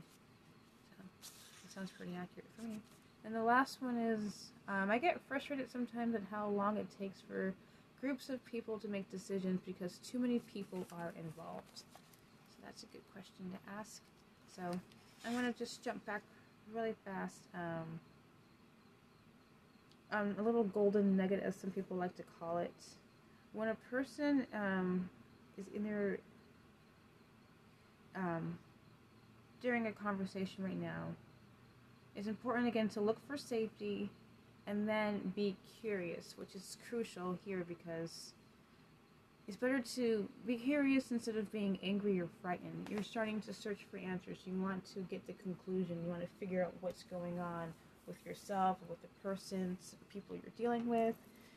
So, 0.96 1.30
that 1.64 1.72
sounds 1.72 1.90
pretty 1.90 2.12
accurate 2.12 2.48
for 2.56 2.62
me. 2.62 2.80
And 3.25 3.34
the 3.34 3.42
last 3.42 3.82
one 3.82 3.96
is 3.96 4.50
um, 4.68 4.90
I 4.90 4.98
get 4.98 5.20
frustrated 5.26 5.70
sometimes 5.70 6.14
at 6.14 6.22
how 6.30 6.48
long 6.48 6.76
it 6.76 6.86
takes 6.98 7.20
for 7.20 7.54
groups 8.00 8.28
of 8.28 8.44
people 8.44 8.78
to 8.78 8.88
make 8.88 9.10
decisions 9.10 9.60
because 9.66 9.98
too 9.98 10.18
many 10.18 10.38
people 10.52 10.86
are 10.92 11.12
involved. 11.18 11.76
So 11.76 12.56
that's 12.64 12.82
a 12.82 12.86
good 12.86 13.02
question 13.12 13.50
to 13.52 13.72
ask. 13.78 14.02
So 14.54 14.62
I'm 15.25 15.32
going 15.32 15.50
to 15.52 15.58
just 15.58 15.82
jump 15.82 16.04
back 16.06 16.22
really 16.75 16.94
fast. 17.04 17.40
Um, 17.54 18.00
um, 20.12 20.36
a 20.38 20.42
little 20.42 20.64
golden 20.64 21.16
nugget, 21.16 21.42
as 21.42 21.56
some 21.56 21.70
people 21.70 21.96
like 21.96 22.14
to 22.16 22.22
call 22.38 22.58
it. 22.58 22.72
When 23.52 23.68
a 23.68 23.76
person 23.90 24.46
um, 24.54 25.08
is 25.58 25.64
in 25.75 25.84
their 25.84 26.18
um, 28.14 28.58
during 29.60 29.86
a 29.86 29.92
conversation 29.92 30.64
right 30.64 30.80
now, 30.80 31.04
it's 32.14 32.28
important 32.28 32.68
again 32.68 32.88
to 32.90 33.00
look 33.00 33.18
for 33.26 33.36
safety 33.36 34.10
and 34.66 34.88
then 34.88 35.32
be 35.34 35.56
curious, 35.80 36.34
which 36.36 36.54
is 36.54 36.76
crucial 36.88 37.38
here 37.44 37.64
because 37.66 38.32
it's 39.46 39.56
better 39.56 39.80
to 39.80 40.28
be 40.44 40.56
curious 40.56 41.12
instead 41.12 41.36
of 41.36 41.52
being 41.52 41.78
angry 41.82 42.20
or 42.20 42.28
frightened. 42.42 42.88
You're 42.90 43.02
starting 43.02 43.40
to 43.42 43.54
search 43.54 43.86
for 43.90 43.98
answers. 43.98 44.38
You 44.44 44.60
want 44.60 44.84
to 44.94 45.00
get 45.00 45.25
the 45.26 45.34
conclusion. 45.34 45.98
You 46.04 46.10
want 46.10 46.22
to 46.22 46.28
figure 46.40 46.64
out 46.64 46.72
what's 46.80 47.04
going 47.04 47.38
on 47.38 47.72
with 48.06 48.25
yourself 48.25 48.78
with 48.88 49.00
the 49.02 49.08
persons, 49.22 49.96
people 50.08 50.36
you're 50.36 50.52
dealing 50.56 50.86
with. 50.86 51.14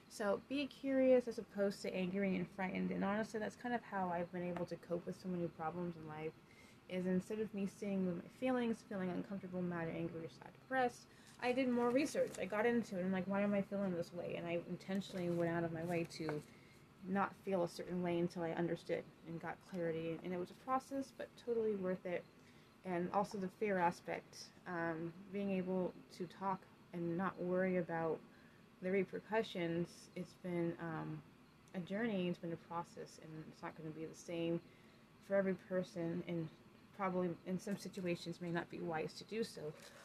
So 0.10 0.42
be 0.50 0.66
curious 0.66 1.28
as 1.28 1.38
opposed 1.38 1.82
to 1.84 1.96
angry 1.96 2.36
and 2.36 2.48
frightened. 2.56 2.92
And 2.92 3.04
honestly, 3.04 3.40
that's 3.40 3.56
kind 3.56 3.76
of 3.76 3.82
how 3.84 4.12
I've 4.14 4.32
been 4.32 4.44
able 4.44 4.66
to 4.66 4.76
cope 4.76 5.06
with 5.06 5.22
so 5.22 5.30
many 5.30 5.48
problems 5.48 5.96
in 5.96 6.08
life. 6.08 6.32
Is 6.90 7.06
instead 7.06 7.40
of 7.40 7.54
me 7.54 7.68
staying 7.68 8.08
with 8.08 8.16
my 8.16 8.30
feelings, 8.40 8.84
feeling 8.90 9.12
uncomfortable, 9.12 9.62
mad, 9.62 9.90
angry, 9.96 10.26
or 10.26 10.30
sad, 10.30 10.52
depressed, 10.54 11.06
I 11.42 11.52
did 11.52 11.70
more 11.70 11.92
research. 11.92 12.32
I 12.42 12.46
got 12.46 12.66
into 12.66 12.98
it. 12.98 13.04
I'm 13.04 13.12
like, 13.12 13.28
why 13.28 13.42
am 13.42 13.54
I 13.54 13.62
feeling 13.62 13.96
this 13.96 14.12
way? 14.12 14.34
And 14.38 14.48
I 14.48 14.60
intentionally 14.68 15.30
went 15.30 15.52
out 15.52 15.64
of 15.64 15.72
my 15.72 15.84
way 15.84 16.08
to 16.18 16.42
not 17.08 17.34
feel 17.46 17.64
a 17.64 17.68
certain 17.68 18.02
way 18.02 18.18
until 18.18 18.42
I 18.44 18.52
understood 18.52 19.04
and 19.28 19.40
got 19.40 19.56
clarity. 19.70 20.18
And 20.24 20.34
it 20.34 20.40
was 20.40 20.50
a 20.50 20.66
process, 20.66 21.14
but 21.16 21.30
totally 21.46 21.76
worth 21.76 22.06
it. 22.06 22.24
And 22.86 23.10
also 23.14 23.38
the 23.38 23.50
fear 23.60 23.78
aspect, 23.78 24.38
um, 24.68 25.14
being 25.34 25.52
able 25.52 25.94
to 26.18 26.28
talk 26.40 26.60
and 26.94 27.18
not 27.18 27.40
worry 27.42 27.78
about 27.78 28.18
the 28.82 28.90
repercussions. 28.92 29.88
It's 30.16 30.34
been 30.44 30.74
um, 30.82 31.22
a 31.76 31.80
journey. 31.80 32.28
It's 32.30 32.40
been 32.40 32.54
a 32.54 32.68
process, 32.68 33.20
and 33.22 33.44
it's 33.52 33.62
not 33.62 33.78
going 33.78 33.92
to 33.92 34.00
be 34.00 34.06
the 34.06 34.16
same 34.16 34.60
for 35.28 35.36
every 35.36 35.56
person. 35.68 36.24
And 36.28 36.48
probably 36.98 37.30
in 37.48 37.60
some 37.60 37.78
situations 37.78 38.42
may 38.42 38.50
not 38.50 38.70
be 38.70 38.80
wise 38.80 39.14
to 39.14 39.24
do 39.26 39.44
so. 39.44 39.62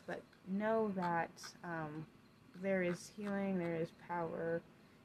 But 0.07 0.21
know 0.49 0.93
that 0.97 1.31
um, 1.63 2.05
there 2.63 2.83
is 2.83 3.11
healing. 3.17 3.59
There 3.59 3.77
is 3.77 3.89
power. 4.09 4.61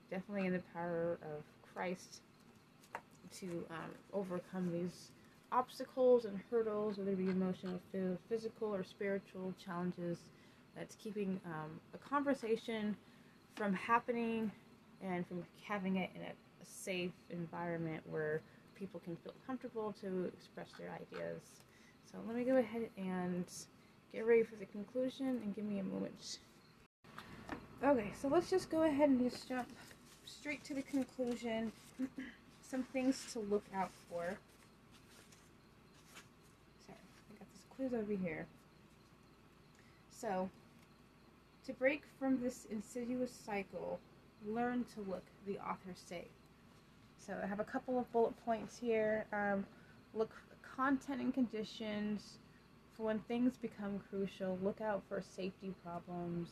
Definitely 0.10 0.48
in 0.48 0.54
the 0.54 0.64
power 0.74 1.20
of 1.22 1.44
Christ 1.74 2.22
to 3.40 3.46
um, 3.70 3.92
overcome 4.14 4.72
these 4.72 5.12
obstacles 5.52 6.26
and 6.26 6.40
hurdles, 6.50 6.98
whether 6.98 7.12
it 7.12 7.18
be 7.18 7.30
emotional, 7.30 7.80
physical, 8.30 8.74
or 8.74 8.84
spiritual 8.84 9.54
challenges 9.64 10.20
that's 10.76 10.96
keeping 10.96 11.40
um, 11.46 11.80
a 11.94 11.98
conversation 11.98 12.96
from 13.56 13.74
happening 13.74 14.52
and 15.02 15.28
from 15.28 15.44
having 15.64 15.98
it 15.98 16.10
in 16.16 16.22
a, 16.22 16.26
a, 16.26 16.66
safe 16.66 17.12
environment 17.30 18.02
where 18.10 18.42
people 18.76 19.00
can 19.04 19.16
feel 19.18 19.34
comfortable 19.46 19.94
to 20.02 20.32
express 20.38 20.70
their 20.78 20.92
ideas. 20.92 21.42
So 22.12 22.18
let 22.28 22.36
me 22.36 22.44
go 22.44 22.58
ahead 22.58 22.90
and 22.98 23.46
get 24.14 24.26
ready 24.26 24.44
for 24.44 24.56
the 24.56 24.66
conclusion 24.66 25.42
and 25.44 25.56
give 25.56 25.66
me 25.66 25.80
a 25.80 25.84
moment. 25.84 26.40
Okay, 27.84 28.12
so 28.22 28.28
let's 28.28 28.50
just 28.50 28.70
go 28.70 28.84
ahead 28.84 29.10
and 29.10 29.30
just 29.30 29.48
jump 29.48 29.68
straight 30.26 30.64
to 30.66 30.74
the 30.74 30.82
conclusion. 30.82 31.72
Some 32.62 32.84
things 32.84 33.26
to 33.34 33.40
look 33.40 33.64
out 33.74 33.92
for. 34.10 34.38
Sorry, 36.86 36.98
Quiz 37.80 37.94
over 37.94 38.12
here. 38.12 38.46
So, 40.12 40.50
to 41.66 41.74
break 41.74 42.04
from 42.20 42.42
this 42.42 42.68
insidious 42.70 43.32
cycle, 43.32 44.00
learn 44.46 44.86
to 44.96 45.10
look, 45.10 45.24
the 45.48 45.58
authors 45.60 45.98
say. 46.06 46.26
So, 47.18 47.38
I 47.42 47.48
have 47.48 47.62
a 47.62 47.64
couple 47.64 47.98
of 47.98 48.12
bullet 48.12 48.34
points 48.44 48.78
here. 48.78 49.26
Um, 49.32 49.66
look 50.14 50.32
content 50.76 51.22
and 51.22 51.34
conditions 51.34 52.40
for 52.98 53.04
when 53.04 53.20
things 53.20 53.54
become 53.56 54.02
crucial. 54.10 54.60
Look 54.62 54.82
out 54.82 55.02
for 55.08 55.22
safety 55.22 55.74
problems 55.82 56.50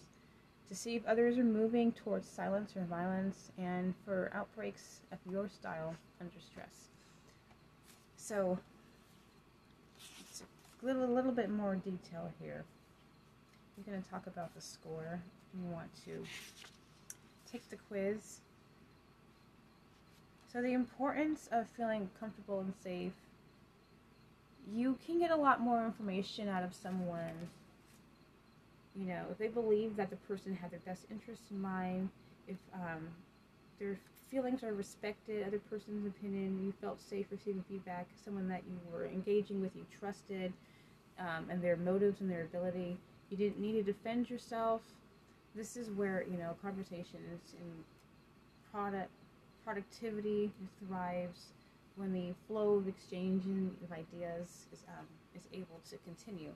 to 0.69 0.75
see 0.75 0.95
if 0.95 1.05
others 1.05 1.37
are 1.37 1.43
moving 1.43 1.91
towards 1.91 2.27
silence 2.27 2.75
or 2.75 2.83
violence, 2.83 3.51
and 3.57 3.93
for 4.05 4.31
outbreaks 4.33 5.01
of 5.11 5.17
your 5.29 5.49
style 5.49 5.95
under 6.19 6.39
stress. 6.39 6.89
So, 8.15 8.59
little, 10.81 11.03
a 11.03 11.13
little 11.13 11.31
bit 11.31 11.49
more 11.49 11.75
detail 11.75 12.31
here. 12.41 12.63
You're 13.75 13.85
going 13.85 14.01
to 14.01 14.09
talk 14.09 14.27
about 14.27 14.53
the 14.55 14.61
score. 14.61 15.19
You 15.53 15.69
want 15.71 15.89
to 16.05 16.23
take 17.51 17.67
the 17.69 17.77
quiz. 17.87 18.39
So, 20.51 20.61
the 20.61 20.73
importance 20.73 21.49
of 21.51 21.67
feeling 21.75 22.09
comfortable 22.19 22.59
and 22.61 22.73
safe. 22.83 23.13
You 24.73 24.97
can 25.05 25.19
get 25.19 25.31
a 25.31 25.35
lot 25.35 25.61
more 25.61 25.85
information 25.85 26.49
out 26.49 26.63
of 26.63 26.73
someone 26.73 27.49
you 28.97 29.05
know, 29.05 29.21
if 29.31 29.37
they 29.37 29.47
believe 29.47 29.95
that 29.97 30.09
the 30.09 30.15
person 30.15 30.55
had 30.55 30.71
their 30.71 30.79
best 30.79 31.05
interests 31.11 31.45
in 31.51 31.61
mind, 31.61 32.09
if 32.47 32.57
um, 32.73 33.07
their 33.79 33.97
feelings 34.29 34.63
are 34.63 34.73
respected, 34.73 35.47
other 35.47 35.59
person's 35.69 36.05
opinion, 36.05 36.59
you 36.65 36.73
felt 36.81 37.01
safe 37.01 37.27
receiving 37.31 37.63
feedback, 37.69 38.07
someone 38.23 38.47
that 38.49 38.63
you 38.69 38.77
were 38.91 39.05
engaging 39.05 39.61
with, 39.61 39.75
you 39.75 39.85
trusted, 39.99 40.51
um, 41.19 41.45
and 41.49 41.61
their 41.61 41.75
motives 41.77 42.21
and 42.21 42.29
their 42.29 42.43
ability, 42.43 42.97
you 43.29 43.37
didn't 43.37 43.59
need 43.59 43.73
to 43.73 43.83
defend 43.83 44.29
yourself. 44.29 44.81
This 45.55 45.75
is 45.75 45.89
where 45.89 46.23
you 46.29 46.37
know 46.37 46.55
conversation 46.61 47.19
is 47.33 47.53
in 47.53 47.83
product 48.71 49.09
productivity 49.65 50.51
thrives 50.87 51.47
when 51.95 52.13
the 52.13 52.33
flow 52.47 52.75
of 52.75 52.87
exchanging 52.87 53.75
of 53.83 53.91
ideas 53.91 54.67
is 54.71 54.83
um, 54.87 55.05
is 55.35 55.47
able 55.53 55.79
to 55.89 55.97
continue. 56.05 56.51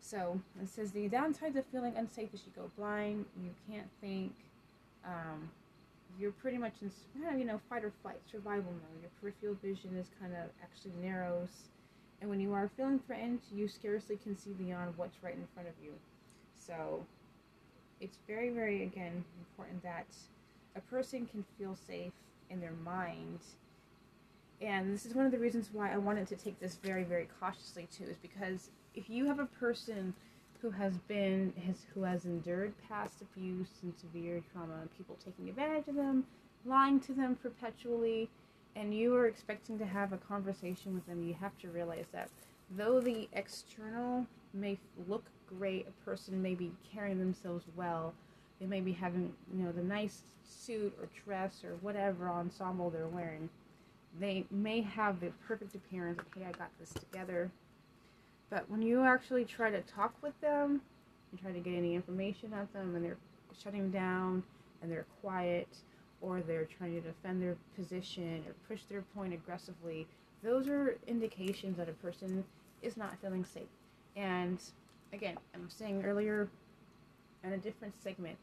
So 0.00 0.38
it 0.60 0.68
says 0.68 0.92
the 0.92 1.08
downsides 1.08 1.56
of 1.56 1.64
feeling 1.66 1.94
unsafe 1.96 2.34
is 2.34 2.42
you 2.44 2.52
go 2.54 2.70
blind, 2.76 3.24
you 3.42 3.50
can't 3.70 3.88
think, 4.02 4.34
um, 5.04 5.50
you're 6.18 6.32
pretty 6.32 6.58
much 6.58 6.74
in 6.82 6.90
you 7.38 7.44
know 7.44 7.60
fight 7.68 7.84
or 7.84 7.92
flight 8.02 8.18
survival 8.30 8.72
mode. 8.72 9.02
Your 9.02 9.10
peripheral 9.20 9.56
vision 9.62 9.96
is 9.96 10.06
kind 10.20 10.32
of 10.32 10.50
actually 10.62 10.92
narrows, 11.02 11.68
and 12.20 12.30
when 12.30 12.40
you 12.40 12.52
are 12.52 12.70
feeling 12.76 13.00
threatened, 13.06 13.40
you 13.52 13.68
scarcely 13.68 14.16
can 14.22 14.36
see 14.36 14.50
beyond 14.50 14.94
what's 14.96 15.22
right 15.22 15.34
in 15.34 15.46
front 15.54 15.68
of 15.68 15.74
you. 15.82 15.92
So 16.54 17.04
it's 18.00 18.18
very 18.26 18.50
very 18.50 18.82
again 18.82 19.24
important 19.38 19.82
that 19.82 20.06
a 20.76 20.80
person 20.80 21.26
can 21.26 21.44
feel 21.58 21.76
safe 21.86 22.12
in 22.50 22.60
their 22.60 22.74
mind 22.84 23.40
and 24.60 24.94
this 24.94 25.04
is 25.04 25.14
one 25.14 25.26
of 25.26 25.32
the 25.32 25.38
reasons 25.38 25.68
why 25.72 25.92
I 25.92 25.98
wanted 25.98 26.26
to 26.28 26.36
take 26.36 26.58
this 26.60 26.76
very, 26.76 27.04
very 27.04 27.28
cautiously 27.40 27.88
too, 27.96 28.04
is 28.04 28.16
because 28.16 28.70
if 28.94 29.10
you 29.10 29.26
have 29.26 29.38
a 29.38 29.46
person 29.46 30.14
who 30.64 30.70
has 30.70 30.96
been 31.08 31.52
has 31.66 31.84
who 31.92 32.02
has 32.04 32.24
endured 32.24 32.72
past 32.88 33.20
abuse 33.20 33.68
and 33.82 33.92
severe 33.94 34.42
trauma, 34.50 34.88
people 34.96 35.14
taking 35.22 35.50
advantage 35.50 35.86
of 35.88 35.94
them, 35.94 36.24
lying 36.64 36.98
to 36.98 37.12
them 37.12 37.36
perpetually, 37.42 38.30
and 38.74 38.94
you 38.94 39.14
are 39.14 39.26
expecting 39.26 39.78
to 39.78 39.84
have 39.84 40.14
a 40.14 40.16
conversation 40.16 40.94
with 40.94 41.06
them, 41.06 41.22
you 41.22 41.34
have 41.34 41.56
to 41.58 41.68
realize 41.68 42.06
that 42.12 42.30
though 42.78 42.98
the 42.98 43.28
external 43.34 44.26
may 44.54 44.78
look 45.06 45.26
great, 45.46 45.86
a 45.86 46.04
person 46.04 46.40
may 46.40 46.54
be 46.54 46.72
carrying 46.90 47.18
themselves 47.18 47.66
well, 47.76 48.14
they 48.58 48.66
may 48.66 48.80
be 48.80 48.92
having, 48.92 49.34
you 49.54 49.64
know, 49.64 49.72
the 49.72 49.82
nice 49.82 50.22
suit 50.42 50.96
or 50.98 51.08
dress 51.26 51.62
or 51.62 51.76
whatever 51.82 52.30
ensemble 52.30 52.88
they're 52.88 53.06
wearing. 53.06 53.50
They 54.18 54.46
may 54.50 54.80
have 54.80 55.20
the 55.20 55.30
perfect 55.46 55.74
appearance 55.74 56.22
hey, 56.34 56.46
I 56.46 56.52
got 56.52 56.70
this 56.80 56.94
together, 56.94 57.50
but 58.54 58.70
when 58.70 58.80
you 58.80 59.02
actually 59.02 59.44
try 59.44 59.68
to 59.68 59.80
talk 59.80 60.14
with 60.22 60.40
them 60.40 60.80
and 61.32 61.40
try 61.42 61.50
to 61.50 61.58
get 61.58 61.74
any 61.74 61.96
information 61.96 62.52
out 62.54 62.62
of 62.62 62.72
them 62.72 62.94
and 62.94 63.04
they're 63.04 63.16
shutting 63.64 63.90
down 63.90 64.44
and 64.80 64.92
they're 64.92 65.06
quiet 65.20 65.66
or 66.20 66.40
they're 66.40 66.68
trying 66.78 66.94
to 66.94 67.00
defend 67.00 67.42
their 67.42 67.56
position 67.76 68.44
or 68.46 68.54
push 68.68 68.84
their 68.84 69.02
point 69.12 69.34
aggressively, 69.34 70.06
those 70.44 70.68
are 70.68 70.96
indications 71.08 71.76
that 71.76 71.88
a 71.88 71.92
person 71.94 72.44
is 72.80 72.96
not 72.96 73.16
feeling 73.20 73.44
safe. 73.44 73.64
And 74.14 74.60
again, 75.12 75.36
I'm 75.52 75.68
saying 75.68 76.04
earlier 76.04 76.48
in 77.42 77.54
a 77.54 77.58
different 77.58 78.00
segment, 78.00 78.38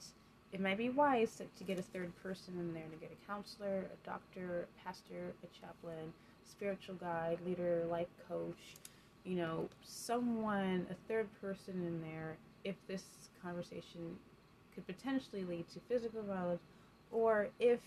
it 0.52 0.60
might 0.60 0.78
be 0.78 0.90
wise 0.90 1.38
to, 1.38 1.46
to, 1.58 1.64
get 1.64 1.80
a 1.80 1.82
third 1.82 2.12
person 2.22 2.56
in 2.60 2.74
there 2.74 2.84
to 2.84 2.98
get 2.98 3.14
a 3.14 3.32
counselor, 3.32 3.86
a 3.86 4.06
doctor, 4.06 4.68
a 4.68 4.84
pastor, 4.84 5.32
a 5.42 5.48
chaplain, 5.58 6.12
spiritual 6.46 6.96
guide, 6.96 7.38
leader, 7.46 7.86
life 7.90 8.10
coach, 8.28 8.76
you 9.26 9.36
know, 9.36 9.70
someone, 9.84 10.88
a 10.90 10.96
third 11.08 11.28
person 11.42 11.74
in 11.86 12.02
there, 12.02 12.38
if 12.64 12.76
this 12.88 13.04
conversation 13.44 14.18
could 14.74 14.86
potentially 14.88 15.44
lead 15.44 15.70
to 15.70 15.80
physical 15.88 16.24
violence, 16.24 16.62
or 17.12 17.50
if 17.60 17.80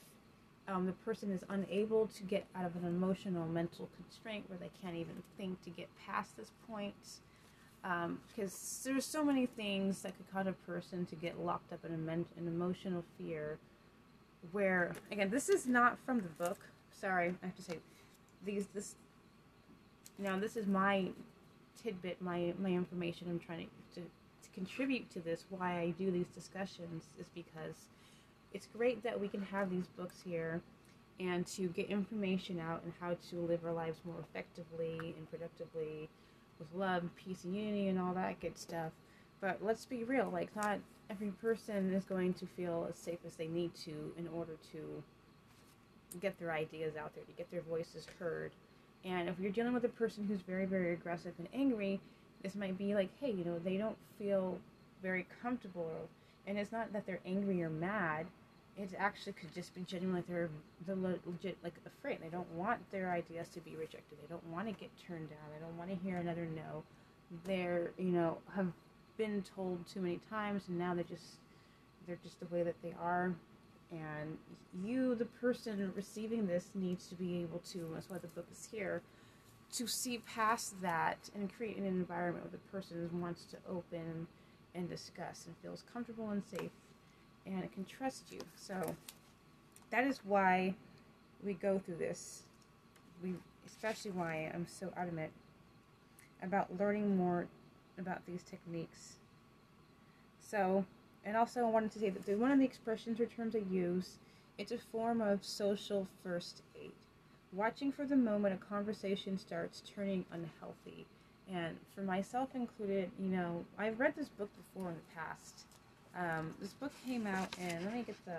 um, 0.68 0.86
the 0.86 0.92
person 0.92 1.30
is 1.30 1.44
unable 1.48 2.06
to 2.06 2.22
get 2.22 2.46
out 2.54 2.64
of 2.64 2.76
an 2.76 2.86
emotional, 2.86 3.46
mental 3.46 3.88
constraint 3.96 4.44
where 4.48 4.58
they 4.58 4.70
can't 4.82 4.96
even 4.96 5.22
think 5.36 5.62
to 5.64 5.70
get 5.70 5.88
past 6.06 6.36
this 6.36 6.52
point. 6.68 6.94
Because 7.82 8.82
um, 8.86 8.92
there's 8.92 9.04
so 9.04 9.22
many 9.22 9.44
things 9.44 10.02
that 10.02 10.16
could 10.16 10.30
cause 10.32 10.46
a 10.46 10.52
person 10.70 11.04
to 11.06 11.14
get 11.16 11.38
locked 11.38 11.72
up 11.72 11.84
in 11.84 11.92
a 11.92 11.98
men- 11.98 12.24
an 12.38 12.46
emotional 12.46 13.04
fear. 13.18 13.58
Where 14.52 14.92
again, 15.10 15.30
this 15.30 15.48
is 15.48 15.66
not 15.66 15.98
from 16.04 16.20
the 16.20 16.44
book. 16.44 16.58
Sorry, 16.90 17.34
I 17.42 17.46
have 17.46 17.56
to 17.56 17.62
say, 17.62 17.78
these 18.44 18.68
this 18.74 18.94
now, 20.18 20.38
this 20.38 20.56
is 20.56 20.66
my 20.66 21.08
tidbit, 21.82 22.20
my 22.22 22.54
my 22.58 22.70
information. 22.70 23.28
I'm 23.30 23.40
trying 23.40 23.66
to, 23.94 24.00
to, 24.00 24.06
to 24.06 24.50
contribute 24.54 25.10
to 25.10 25.20
this. 25.20 25.44
Why 25.50 25.80
I 25.80 25.90
do 25.98 26.10
these 26.10 26.28
discussions 26.28 27.04
is 27.18 27.26
because 27.34 27.88
it's 28.52 28.66
great 28.66 29.02
that 29.02 29.20
we 29.20 29.28
can 29.28 29.42
have 29.42 29.70
these 29.70 29.86
books 29.96 30.22
here 30.24 30.60
and 31.20 31.46
to 31.46 31.68
get 31.68 31.88
information 31.88 32.60
out 32.60 32.82
and 32.84 32.92
how 33.00 33.16
to 33.30 33.36
live 33.36 33.64
our 33.64 33.72
lives 33.72 33.98
more 34.04 34.16
effectively 34.20 35.14
and 35.16 35.30
productively 35.30 36.08
with 36.58 36.68
love, 36.74 37.02
peace, 37.16 37.44
and 37.44 37.56
unity, 37.56 37.88
and 37.88 37.98
all 37.98 38.14
that 38.14 38.40
good 38.40 38.58
stuff. 38.58 38.92
But 39.40 39.58
let's 39.62 39.84
be 39.84 40.04
real, 40.04 40.30
like, 40.32 40.54
not 40.56 40.78
every 41.10 41.30
person 41.30 41.92
is 41.92 42.04
going 42.04 42.34
to 42.34 42.46
feel 42.46 42.86
as 42.88 42.96
safe 42.96 43.18
as 43.26 43.34
they 43.34 43.48
need 43.48 43.74
to 43.74 44.12
in 44.18 44.28
order 44.32 44.56
to 44.72 45.02
get 46.20 46.38
their 46.38 46.52
ideas 46.52 46.96
out 46.96 47.14
there, 47.14 47.24
to 47.24 47.32
get 47.32 47.50
their 47.50 47.62
voices 47.62 48.06
heard. 48.18 48.52
And 49.04 49.28
if 49.28 49.38
you're 49.38 49.52
dealing 49.52 49.74
with 49.74 49.84
a 49.84 49.90
person 49.90 50.24
who's 50.24 50.40
very, 50.40 50.64
very 50.64 50.92
aggressive 50.92 51.34
and 51.38 51.48
angry, 51.52 52.00
this 52.42 52.54
might 52.54 52.78
be 52.78 52.94
like, 52.94 53.10
hey, 53.20 53.30
you 53.30 53.44
know, 53.44 53.58
they 53.58 53.76
don't 53.76 53.96
feel 54.18 54.58
very 55.02 55.26
comfortable. 55.42 56.08
And 56.46 56.58
it's 56.58 56.72
not 56.72 56.92
that 56.92 57.06
they're 57.06 57.20
angry 57.26 57.62
or 57.62 57.70
mad. 57.70 58.26
It 58.76 58.90
actually 58.98 59.34
could 59.34 59.54
just 59.54 59.74
be 59.74 59.82
genuinely 59.82 60.24
they're, 60.28 60.50
legit 60.86 61.56
like 61.62 61.74
afraid. 61.86 62.18
They 62.22 62.28
don't 62.28 62.50
want 62.52 62.80
their 62.90 63.12
ideas 63.12 63.48
to 63.50 63.60
be 63.60 63.76
rejected. 63.76 64.18
They 64.20 64.28
don't 64.28 64.46
want 64.48 64.66
to 64.66 64.72
get 64.72 64.90
turned 65.06 65.30
down. 65.30 65.38
They 65.54 65.64
don't 65.64 65.76
want 65.78 65.90
to 65.90 65.96
hear 66.04 66.16
another 66.16 66.46
no. 66.46 66.82
They're 67.44 67.90
you 67.96 68.10
know 68.10 68.38
have 68.54 68.72
been 69.16 69.44
told 69.54 69.86
too 69.86 70.00
many 70.00 70.20
times, 70.28 70.64
and 70.68 70.78
now 70.78 70.94
they 70.94 71.04
just 71.04 71.38
they're 72.06 72.18
just 72.22 72.40
the 72.40 72.46
way 72.54 72.62
that 72.64 72.74
they 72.82 72.94
are 73.00 73.32
and 73.90 74.36
you 74.82 75.14
the 75.14 75.24
person 75.24 75.92
receiving 75.94 76.46
this 76.46 76.70
needs 76.74 77.06
to 77.06 77.14
be 77.14 77.38
able 77.42 77.58
to 77.60 77.88
that's 77.94 78.10
why 78.10 78.18
the 78.18 78.28
book 78.28 78.46
is 78.50 78.68
here 78.70 79.02
to 79.72 79.86
see 79.86 80.18
past 80.18 80.80
that 80.82 81.18
and 81.34 81.52
create 81.54 81.76
an 81.76 81.86
environment 81.86 82.44
where 82.44 82.52
the 82.52 82.70
person 82.70 83.08
wants 83.20 83.44
to 83.44 83.56
open 83.68 84.26
and 84.74 84.88
discuss 84.88 85.46
and 85.46 85.54
feels 85.62 85.82
comfortable 85.92 86.30
and 86.30 86.42
safe 86.44 86.70
and 87.46 87.70
can 87.72 87.84
trust 87.84 88.32
you. 88.32 88.40
So 88.56 88.94
that 89.90 90.04
is 90.04 90.20
why 90.24 90.74
we 91.42 91.54
go 91.54 91.78
through 91.78 91.96
this. 91.96 92.42
We 93.22 93.34
especially 93.66 94.10
why 94.10 94.50
i'm 94.54 94.66
so 94.68 94.92
adamant 94.96 95.32
about 96.42 96.68
learning 96.78 97.16
more 97.16 97.46
about 97.98 98.24
these 98.26 98.42
techniques. 98.42 99.14
So 100.40 100.84
and 101.24 101.36
also 101.36 101.60
I 101.60 101.70
wanted 101.70 101.92
to 101.92 101.98
say 101.98 102.10
that 102.10 102.38
one 102.38 102.50
of 102.50 102.58
the 102.58 102.64
expressions 102.64 103.20
or 103.20 103.26
terms 103.26 103.56
I 103.56 103.62
use, 103.70 104.18
it's 104.58 104.72
a 104.72 104.78
form 104.78 105.20
of 105.20 105.44
social 105.44 106.06
first 106.22 106.62
aid. 106.80 106.92
Watching 107.52 107.92
for 107.92 108.04
the 108.04 108.16
moment 108.16 108.54
a 108.54 108.64
conversation 108.64 109.38
starts 109.38 109.82
turning 109.94 110.24
unhealthy. 110.32 111.06
And 111.52 111.76
for 111.94 112.02
myself 112.02 112.48
included, 112.54 113.10
you 113.18 113.28
know, 113.28 113.64
I've 113.78 114.00
read 114.00 114.14
this 114.16 114.28
book 114.28 114.50
before 114.56 114.90
in 114.90 114.96
the 114.96 115.14
past. 115.14 115.64
Um, 116.16 116.54
this 116.60 116.72
book 116.72 116.92
came 117.04 117.26
out 117.26 117.54
and 117.60 117.84
let 117.84 117.94
me 117.94 118.02
get 118.02 118.16
the 118.24 118.38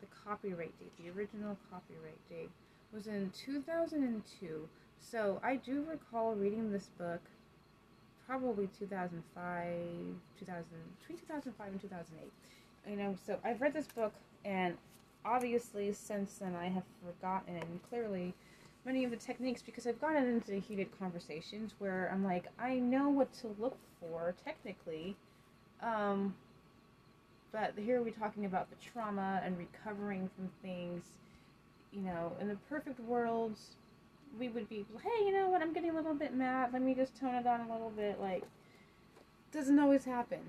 the 0.00 0.06
copyright 0.24 0.76
date. 0.78 0.92
The 0.98 1.18
original 1.18 1.56
copyright 1.70 2.28
date 2.28 2.50
was 2.92 3.06
in 3.06 3.30
2002. 3.44 4.68
So 5.00 5.40
I 5.42 5.56
do 5.56 5.84
recall 5.88 6.34
reading 6.34 6.72
this 6.72 6.88
book 6.98 7.20
probably 8.26 8.68
2005, 8.78 9.72
2000, 10.38 10.64
between 11.00 11.18
2005 11.18 11.68
and 11.68 11.80
2008. 11.80 12.32
You 12.90 12.96
know, 12.96 13.16
so 13.26 13.38
I've 13.44 13.60
read 13.60 13.74
this 13.74 13.86
book, 13.86 14.12
and 14.44 14.76
obviously 15.24 15.92
since 15.92 16.34
then 16.34 16.54
I 16.56 16.68
have 16.68 16.82
forgotten 17.04 17.80
clearly 17.88 18.34
many 18.84 19.04
of 19.04 19.10
the 19.10 19.16
techniques 19.16 19.62
because 19.62 19.86
I've 19.86 20.00
gotten 20.00 20.26
into 20.26 20.54
heated 20.54 20.88
conversations 20.98 21.74
where 21.78 22.10
I'm 22.12 22.24
like, 22.24 22.46
I 22.58 22.74
know 22.74 23.08
what 23.08 23.32
to 23.34 23.54
look 23.58 23.76
for 24.00 24.34
technically, 24.44 25.16
um, 25.80 26.34
but 27.52 27.74
here 27.76 28.02
we're 28.02 28.10
talking 28.10 28.46
about 28.46 28.68
the 28.70 28.76
trauma 28.76 29.40
and 29.44 29.56
recovering 29.58 30.28
from 30.34 30.50
things. 30.62 31.04
You 31.92 32.00
know, 32.00 32.32
in 32.40 32.48
the 32.48 32.56
perfect 32.70 32.98
world, 33.00 33.58
we 34.38 34.48
would 34.48 34.68
be, 34.68 34.84
hey, 35.02 35.24
you 35.24 35.32
know 35.32 35.48
what, 35.48 35.62
I'm 35.62 35.72
getting 35.72 35.90
a 35.90 35.94
little 35.94 36.14
bit 36.14 36.34
mad. 36.34 36.72
Let 36.72 36.82
me 36.82 36.94
just 36.94 37.14
tone 37.18 37.34
it 37.34 37.44
down 37.44 37.60
a 37.60 37.72
little 37.72 37.90
bit. 37.90 38.20
Like, 38.20 38.44
doesn't 39.52 39.78
always 39.78 40.04
happen. 40.04 40.40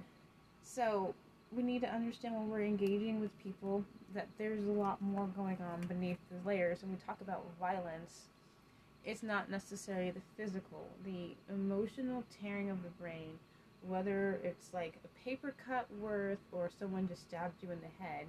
So 0.63 1.13
we 1.51 1.63
need 1.63 1.81
to 1.81 1.93
understand 1.93 2.35
when 2.35 2.49
we're 2.49 2.63
engaging 2.63 3.19
with 3.19 3.37
people 3.43 3.83
that 4.13 4.27
there's 4.37 4.65
a 4.65 4.71
lot 4.71 5.01
more 5.01 5.27
going 5.35 5.57
on 5.61 5.85
beneath 5.87 6.17
the 6.31 6.47
layers. 6.47 6.81
When 6.81 6.91
we 6.91 6.97
talk 7.05 7.19
about 7.21 7.45
violence, 7.59 8.27
it's 9.05 9.23
not 9.23 9.49
necessarily 9.49 10.11
the 10.11 10.21
physical, 10.37 10.87
the 11.03 11.35
emotional 11.53 12.23
tearing 12.41 12.69
of 12.69 12.83
the 12.83 12.89
brain, 12.89 13.37
whether 13.87 14.39
it's 14.43 14.73
like 14.73 14.93
a 15.03 15.25
paper 15.25 15.53
cut 15.67 15.87
worth 15.99 16.39
or 16.51 16.69
someone 16.79 17.07
just 17.07 17.23
stabbed 17.23 17.61
you 17.61 17.71
in 17.71 17.79
the 17.81 18.03
head. 18.03 18.27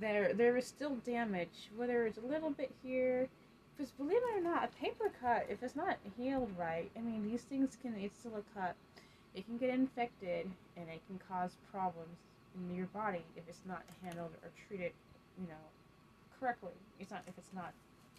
There, 0.00 0.34
there 0.34 0.56
is 0.56 0.66
still 0.66 0.96
damage, 0.96 1.70
whether 1.74 2.06
it's 2.06 2.18
a 2.18 2.26
little 2.26 2.50
bit 2.50 2.72
here, 2.82 3.28
because 3.76 3.90
believe 3.92 4.18
it 4.18 4.38
or 4.38 4.40
not, 4.40 4.64
a 4.64 4.80
paper 4.80 5.10
cut, 5.20 5.46
if 5.48 5.62
it's 5.62 5.76
not 5.76 5.96
healed 6.16 6.50
right, 6.58 6.90
I 6.96 7.00
mean, 7.00 7.28
these 7.28 7.42
things 7.42 7.76
can, 7.80 7.94
it's 7.98 8.18
still 8.18 8.36
a 8.36 8.58
cut. 8.58 8.74
It 9.34 9.46
can 9.46 9.58
get 9.58 9.70
infected 9.70 10.48
and 10.76 10.88
it 10.88 11.00
can 11.08 11.18
cause 11.28 11.56
problems 11.72 12.18
in 12.54 12.74
your 12.74 12.86
body 12.86 13.24
if 13.36 13.42
it's 13.48 13.62
not 13.66 13.82
handled 14.02 14.30
or 14.42 14.50
treated, 14.68 14.92
you 15.40 15.48
know, 15.48 15.64
correctly. 16.38 16.70
It's 17.00 17.10
not, 17.10 17.22
if 17.26 17.36
it's 17.36 17.52
not 17.52 17.72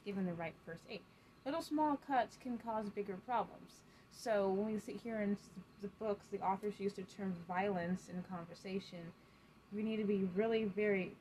given 0.05 0.25
the 0.25 0.33
right 0.33 0.53
first 0.65 0.83
aid. 0.89 1.01
Little 1.45 1.61
small 1.61 1.97
cuts 2.07 2.37
can 2.41 2.57
cause 2.57 2.89
bigger 2.89 3.17
problems. 3.25 3.81
So 4.11 4.49
when 4.49 4.73
we 4.73 4.79
sit 4.79 4.99
here 5.03 5.21
in 5.21 5.37
the 5.81 5.87
books, 5.99 6.25
the 6.31 6.39
authors 6.39 6.79
use 6.79 6.93
the 6.93 7.03
term 7.03 7.33
violence 7.47 8.09
in 8.11 8.23
conversation. 8.23 8.99
We 9.73 9.83
need 9.83 9.97
to 9.97 10.05
be 10.05 10.27
really 10.35 10.65
very. 10.65 11.15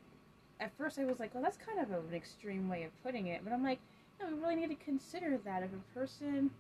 At 0.61 0.71
first, 0.79 0.99
I 0.99 1.05
was 1.05 1.19
like, 1.19 1.35
well, 1.35 1.43
that's 1.43 1.59
kind 1.59 1.81
of 1.81 1.91
an 1.91 2.15
extreme 2.15 2.69
way 2.69 2.85
of 2.85 3.03
putting 3.03 3.27
it, 3.27 3.43
but 3.43 3.53
I'm 3.53 3.63
like, 3.63 3.81
no, 4.21 4.35
we 4.35 4.43
really 4.43 4.57
need 4.57 4.69
to 4.69 4.85
consider 4.85 5.39
that 5.45 5.63
if 5.63 5.71
a 5.73 5.99
person 5.99 6.51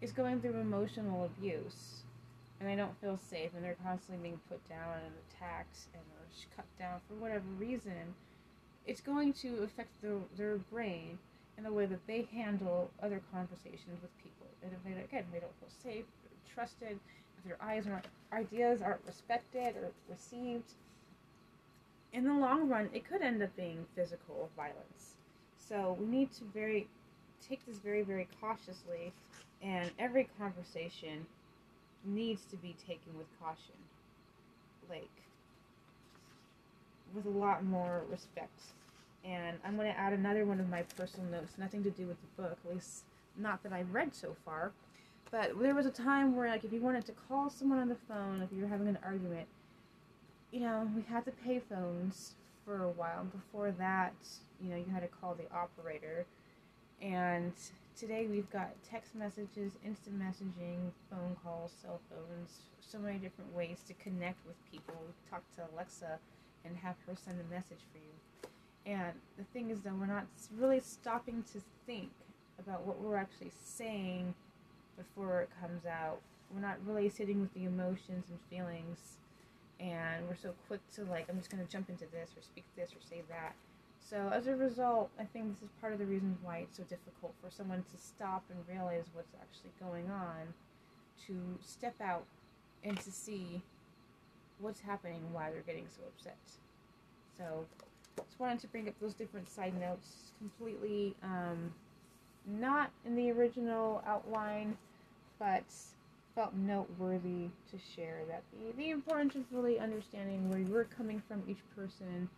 is 0.00 0.12
going 0.12 0.40
through 0.40 0.58
emotional 0.60 1.24
abuse 1.24 2.02
and 2.60 2.68
they 2.68 2.76
don't 2.76 2.98
feel 3.00 3.16
safe 3.16 3.50
and 3.54 3.64
they're 3.64 3.76
constantly 3.84 4.22
being 4.22 4.40
put 4.48 4.66
down 4.68 4.98
and 5.04 5.12
attacked 5.28 5.86
and 5.94 6.02
cut 6.54 6.66
down 6.78 7.00
for 7.08 7.14
whatever 7.14 7.44
reason, 7.58 8.14
it's 8.86 9.00
going 9.00 9.32
to 9.32 9.62
affect 9.62 9.90
the, 10.02 10.18
their 10.36 10.56
brain 10.56 11.18
in 11.56 11.64
the 11.64 11.72
way 11.72 11.86
that 11.86 12.06
they 12.06 12.28
handle 12.32 12.90
other 13.02 13.20
conversations 13.32 14.00
with 14.00 14.16
people. 14.22 14.46
And 14.62 14.72
if 14.72 14.82
they, 14.84 15.00
again, 15.02 15.24
they 15.32 15.40
don't 15.40 15.52
feel 15.60 15.68
safe, 15.82 16.04
or 16.04 16.54
trusted, 16.54 16.98
if 17.38 17.44
their 17.44 17.58
eyes 17.62 17.86
aren't, 17.86 18.06
ideas 18.32 18.82
aren't 18.82 19.04
respected 19.06 19.76
or 19.76 19.90
received, 20.08 20.72
in 22.12 22.24
the 22.24 22.32
long 22.32 22.68
run, 22.68 22.88
it 22.92 23.08
could 23.08 23.22
end 23.22 23.42
up 23.42 23.54
being 23.56 23.86
physical 23.94 24.50
violence. 24.56 25.17
So 25.68 25.96
we 26.00 26.06
need 26.06 26.32
to 26.34 26.44
very 26.54 26.88
take 27.46 27.64
this 27.66 27.78
very, 27.78 28.02
very 28.02 28.26
cautiously, 28.40 29.12
and 29.62 29.90
every 29.98 30.28
conversation 30.38 31.26
needs 32.04 32.44
to 32.46 32.56
be 32.56 32.74
taken 32.86 33.16
with 33.16 33.26
caution, 33.40 33.74
like 34.88 35.10
with 37.14 37.26
a 37.26 37.30
lot 37.30 37.64
more 37.64 38.02
respect. 38.10 38.60
And 39.24 39.58
I'm 39.64 39.76
going 39.76 39.92
to 39.92 39.98
add 39.98 40.12
another 40.12 40.44
one 40.44 40.60
of 40.60 40.68
my 40.68 40.82
personal 40.96 41.30
notes, 41.30 41.54
nothing 41.58 41.82
to 41.84 41.90
do 41.90 42.06
with 42.06 42.16
the 42.20 42.42
book, 42.42 42.58
at 42.64 42.74
least 42.74 43.04
not 43.36 43.62
that 43.62 43.72
I've 43.72 43.92
read 43.92 44.14
so 44.14 44.36
far. 44.44 44.72
But 45.30 45.60
there 45.60 45.74
was 45.74 45.86
a 45.86 45.90
time 45.90 46.34
where, 46.34 46.48
like, 46.48 46.64
if 46.64 46.72
you 46.72 46.80
wanted 46.80 47.04
to 47.06 47.12
call 47.12 47.50
someone 47.50 47.78
on 47.78 47.88
the 47.88 47.96
phone, 48.08 48.40
if 48.40 48.48
you 48.56 48.62
were 48.62 48.68
having 48.68 48.88
an 48.88 48.98
argument, 49.04 49.46
you 50.50 50.60
know, 50.60 50.88
we 50.96 51.02
had 51.02 51.26
the 51.26 51.32
pay 51.32 51.60
phones 51.60 52.36
for 52.68 52.84
a 52.84 52.90
while. 52.90 53.24
Before 53.24 53.70
that, 53.72 54.12
you 54.62 54.68
know, 54.68 54.76
you 54.76 54.84
had 54.92 55.00
to 55.00 55.08
call 55.08 55.34
the 55.34 55.50
operator. 55.56 56.26
And 57.00 57.52
today 57.98 58.26
we've 58.30 58.50
got 58.50 58.70
text 58.88 59.14
messages, 59.14 59.72
instant 59.84 60.20
messaging, 60.20 60.92
phone 61.10 61.34
calls, 61.42 61.72
cell 61.80 62.00
phones, 62.10 62.58
so 62.80 62.98
many 62.98 63.18
different 63.18 63.54
ways 63.54 63.78
to 63.88 63.94
connect 63.94 64.46
with 64.46 64.56
people. 64.70 64.96
Talk 65.30 65.42
to 65.56 65.62
Alexa 65.74 66.18
and 66.64 66.76
have 66.76 66.96
her 67.06 67.14
send 67.16 67.40
a 67.40 67.54
message 67.54 67.80
for 67.90 67.98
you. 67.98 68.94
And 68.94 69.12
the 69.38 69.44
thing 69.44 69.70
is, 69.70 69.80
though, 69.80 69.94
we're 69.98 70.06
not 70.06 70.26
really 70.56 70.80
stopping 70.80 71.44
to 71.52 71.62
think 71.86 72.10
about 72.58 72.86
what 72.86 73.00
we're 73.00 73.16
actually 73.16 73.52
saying 73.64 74.34
before 74.98 75.40
it 75.40 75.48
comes 75.60 75.86
out. 75.86 76.20
We're 76.52 76.60
not 76.60 76.78
really 76.86 77.08
sitting 77.08 77.40
with 77.40 77.54
the 77.54 77.64
emotions 77.64 78.26
and 78.28 78.38
feelings, 78.50 79.16
and 79.80 80.26
we're 80.28 80.36
so 80.36 80.54
quick 80.66 80.80
to, 80.94 81.04
like, 81.04 81.26
I'm 81.28 81.38
just 81.38 81.50
going 81.50 81.64
to 81.64 81.70
jump 81.70 81.88
into 81.88 82.04
this 82.12 82.30
or 82.36 82.42
speak 82.42 82.64
this 82.76 82.90
or 82.90 83.00
say 83.08 83.22
that 83.28 83.54
so 84.08 84.30
as 84.32 84.46
a 84.46 84.56
result, 84.56 85.10
I 85.20 85.24
think 85.24 85.52
this 85.52 85.62
is 85.62 85.68
part 85.82 85.92
of 85.92 85.98
the 85.98 86.06
reasons 86.06 86.38
why 86.42 86.58
it's 86.58 86.78
so 86.78 86.82
difficult 86.84 87.34
for 87.42 87.50
someone 87.50 87.84
to 87.92 87.98
stop 87.98 88.42
and 88.48 88.58
realize 88.66 89.04
what's 89.12 89.34
actually 89.34 89.70
going 89.78 90.10
on, 90.10 90.54
to 91.26 91.34
step 91.60 91.94
out 92.00 92.24
and 92.82 92.98
to 93.00 93.10
see 93.10 93.60
what's 94.60 94.80
happening 94.80 95.20
why 95.32 95.50
they're 95.50 95.60
getting 95.60 95.86
so 95.90 96.02
upset. 96.06 96.38
So 97.36 97.66
just 98.16 98.40
wanted 98.40 98.60
to 98.60 98.68
bring 98.68 98.88
up 98.88 98.94
those 98.98 99.12
different 99.12 99.50
side 99.50 99.78
notes, 99.78 100.32
completely 100.38 101.14
um, 101.22 101.70
not 102.46 102.90
in 103.04 103.14
the 103.14 103.30
original 103.30 104.02
outline, 104.06 104.78
but 105.38 105.64
felt 106.38 106.54
noteworthy 106.54 107.50
to 107.68 107.76
share 107.96 108.20
that 108.28 108.44
the, 108.52 108.72
the 108.76 108.90
importance 108.90 109.34
of 109.34 109.42
really 109.50 109.80
understanding 109.80 110.48
where 110.48 110.60
you're 110.60 110.84
coming 110.84 111.20
from 111.26 111.42
each 111.48 111.58
person 111.74 112.28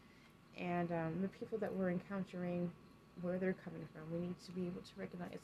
and 0.58 0.90
um, 0.90 1.18
the 1.20 1.28
people 1.28 1.58
that 1.58 1.70
we're 1.74 1.90
encountering, 1.90 2.70
where 3.20 3.36
they're 3.36 3.56
coming 3.62 3.86
from. 3.92 4.02
We 4.10 4.26
need 4.26 4.40
to 4.46 4.52
be 4.52 4.62
able 4.62 4.80
to 4.80 4.92
recognize 4.96 5.38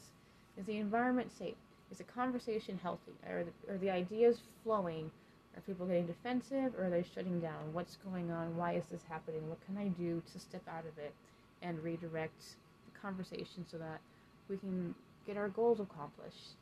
is 0.57 0.65
the 0.65 0.79
environment 0.79 1.31
safe? 1.37 1.55
is 1.91 1.99
the 1.99 2.05
conversation 2.05 2.81
healthy? 2.83 3.13
Are 3.29 3.45
the, 3.45 3.75
are 3.75 3.79
the 3.79 3.91
ideas 3.91 4.39
flowing? 4.65 5.11
Are 5.55 5.61
people 5.61 5.85
getting 5.85 6.07
defensive 6.07 6.73
or 6.79 6.87
are 6.87 6.91
they 6.91 7.05
shutting 7.15 7.41
down? 7.41 7.73
What's 7.75 7.97
going 7.97 8.31
on? 8.31 8.57
Why 8.57 8.73
is 8.73 8.85
this 8.87 9.03
happening? 9.07 9.49
What 9.51 9.59
can 9.67 9.77
I 9.77 9.89
do 9.89 10.23
to 10.33 10.39
step 10.39 10.63
out 10.67 10.85
of 10.87 10.97
it 10.99 11.13
and 11.61 11.83
redirect 11.83 12.57
the 12.87 12.99
conversation 12.99 13.67
so 13.71 13.77
that 13.77 14.01
we 14.49 14.57
can 14.57 14.95
get 15.27 15.37
our 15.37 15.49
goals 15.49 15.79
accomplished, 15.79 16.57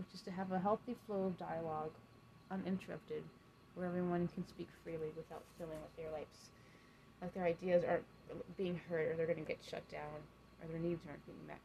which 0.00 0.14
is 0.14 0.22
to 0.22 0.30
have 0.30 0.50
a 0.52 0.58
healthy 0.58 0.96
flow 1.06 1.24
of 1.24 1.38
dialogue, 1.38 1.92
uninterrupted, 2.50 3.22
where 3.74 3.86
everyone 3.86 4.28
can 4.34 4.46
speak 4.48 4.68
freely 4.82 5.12
without 5.16 5.42
feeling 5.58 5.78
like 5.80 5.96
their 5.96 6.10
lives, 6.10 6.50
like 7.22 7.32
their 7.34 7.44
ideas 7.44 7.84
aren't 7.86 8.04
being 8.56 8.80
heard 8.88 9.12
or 9.12 9.16
they're 9.16 9.26
going 9.26 9.38
to 9.38 9.44
get 9.44 9.58
shut 9.68 9.86
down 9.90 10.24
or 10.62 10.68
their 10.68 10.80
needs 10.80 11.04
aren't 11.06 11.24
being 11.26 11.46
met. 11.46 11.60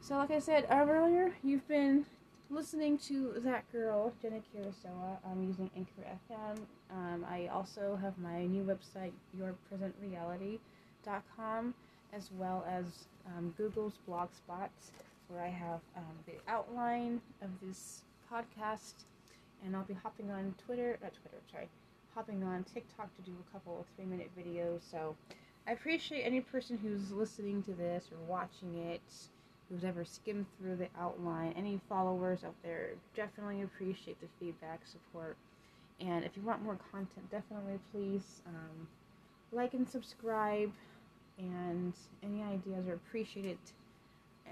So, 0.00 0.16
like 0.16 0.30
I 0.30 0.38
said 0.38 0.66
earlier, 0.70 1.34
you've 1.42 1.66
been 1.66 2.04
listening 2.50 2.98
to 2.98 3.32
that 3.38 3.64
girl, 3.72 4.12
Jenna 4.20 4.42
Kurosawa. 4.54 5.16
I'm 5.26 5.42
using 5.42 5.70
Anchor 5.74 6.02
FM. 6.30 6.58
Um, 6.90 7.24
I 7.28 7.46
also 7.46 7.98
have 8.02 8.18
my 8.18 8.44
new 8.44 8.64
website, 8.64 9.12
yourpresentreality.com, 9.38 11.74
as 12.12 12.30
well 12.36 12.62
as 12.68 13.06
um, 13.26 13.54
Google's 13.56 13.98
Blogspot, 14.08 14.68
where 15.28 15.42
I 15.42 15.48
have 15.48 15.80
um, 15.96 16.14
the 16.26 16.34
outline 16.48 17.20
of 17.42 17.50
this 17.62 18.02
podcast. 18.30 19.04
And 19.64 19.74
I'll 19.74 19.84
be 19.84 19.94
hopping 19.94 20.30
on 20.30 20.54
Twitter, 20.66 20.98
not 21.02 21.12
Twitter, 21.14 21.38
sorry, 21.50 21.68
hopping 22.14 22.44
on 22.44 22.64
TikTok 22.64 23.14
to 23.16 23.22
do 23.22 23.32
a 23.32 23.52
couple 23.52 23.80
of 23.80 23.86
three 23.96 24.04
minute 24.04 24.30
videos. 24.38 24.80
So 24.90 25.16
I 25.66 25.72
appreciate 25.72 26.22
any 26.22 26.40
person 26.40 26.76
who's 26.76 27.10
listening 27.10 27.62
to 27.62 27.72
this 27.72 28.10
or 28.12 28.18
watching 28.26 28.74
it 28.76 29.00
who's 29.68 29.84
ever 29.84 30.04
skimmed 30.04 30.46
through 30.58 30.76
the 30.76 30.88
outline, 30.98 31.54
any 31.56 31.80
followers 31.88 32.44
out 32.44 32.54
there, 32.62 32.90
definitely 33.16 33.62
appreciate 33.62 34.20
the 34.20 34.26
feedback, 34.38 34.80
support. 34.86 35.36
And 36.00 36.24
if 36.24 36.36
you 36.36 36.42
want 36.42 36.62
more 36.62 36.78
content, 36.92 37.30
definitely 37.30 37.78
please 37.92 38.42
um, 38.46 38.86
like 39.52 39.74
and 39.74 39.88
subscribe. 39.88 40.70
And 41.38 41.92
any 42.22 42.42
ideas 42.42 42.86
are 42.86 42.94
appreciated. 42.94 43.58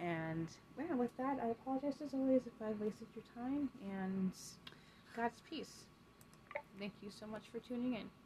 And 0.01 0.49
yeah, 0.79 0.95
with 0.95 1.17
that, 1.19 1.39
I 1.43 1.49
apologize 1.49 2.01
as 2.05 2.15
always 2.15 2.43
if 2.47 2.53
I've 2.63 2.81
wasted 2.81 3.09
your 3.15 3.25
time. 3.35 3.69
And 3.91 4.33
God's 5.17 5.41
peace. 5.49 5.85
Thank 6.79 6.93
you 7.03 7.11
so 7.11 7.27
much 7.27 7.43
for 7.53 7.59
tuning 7.61 7.95
in. 7.95 8.22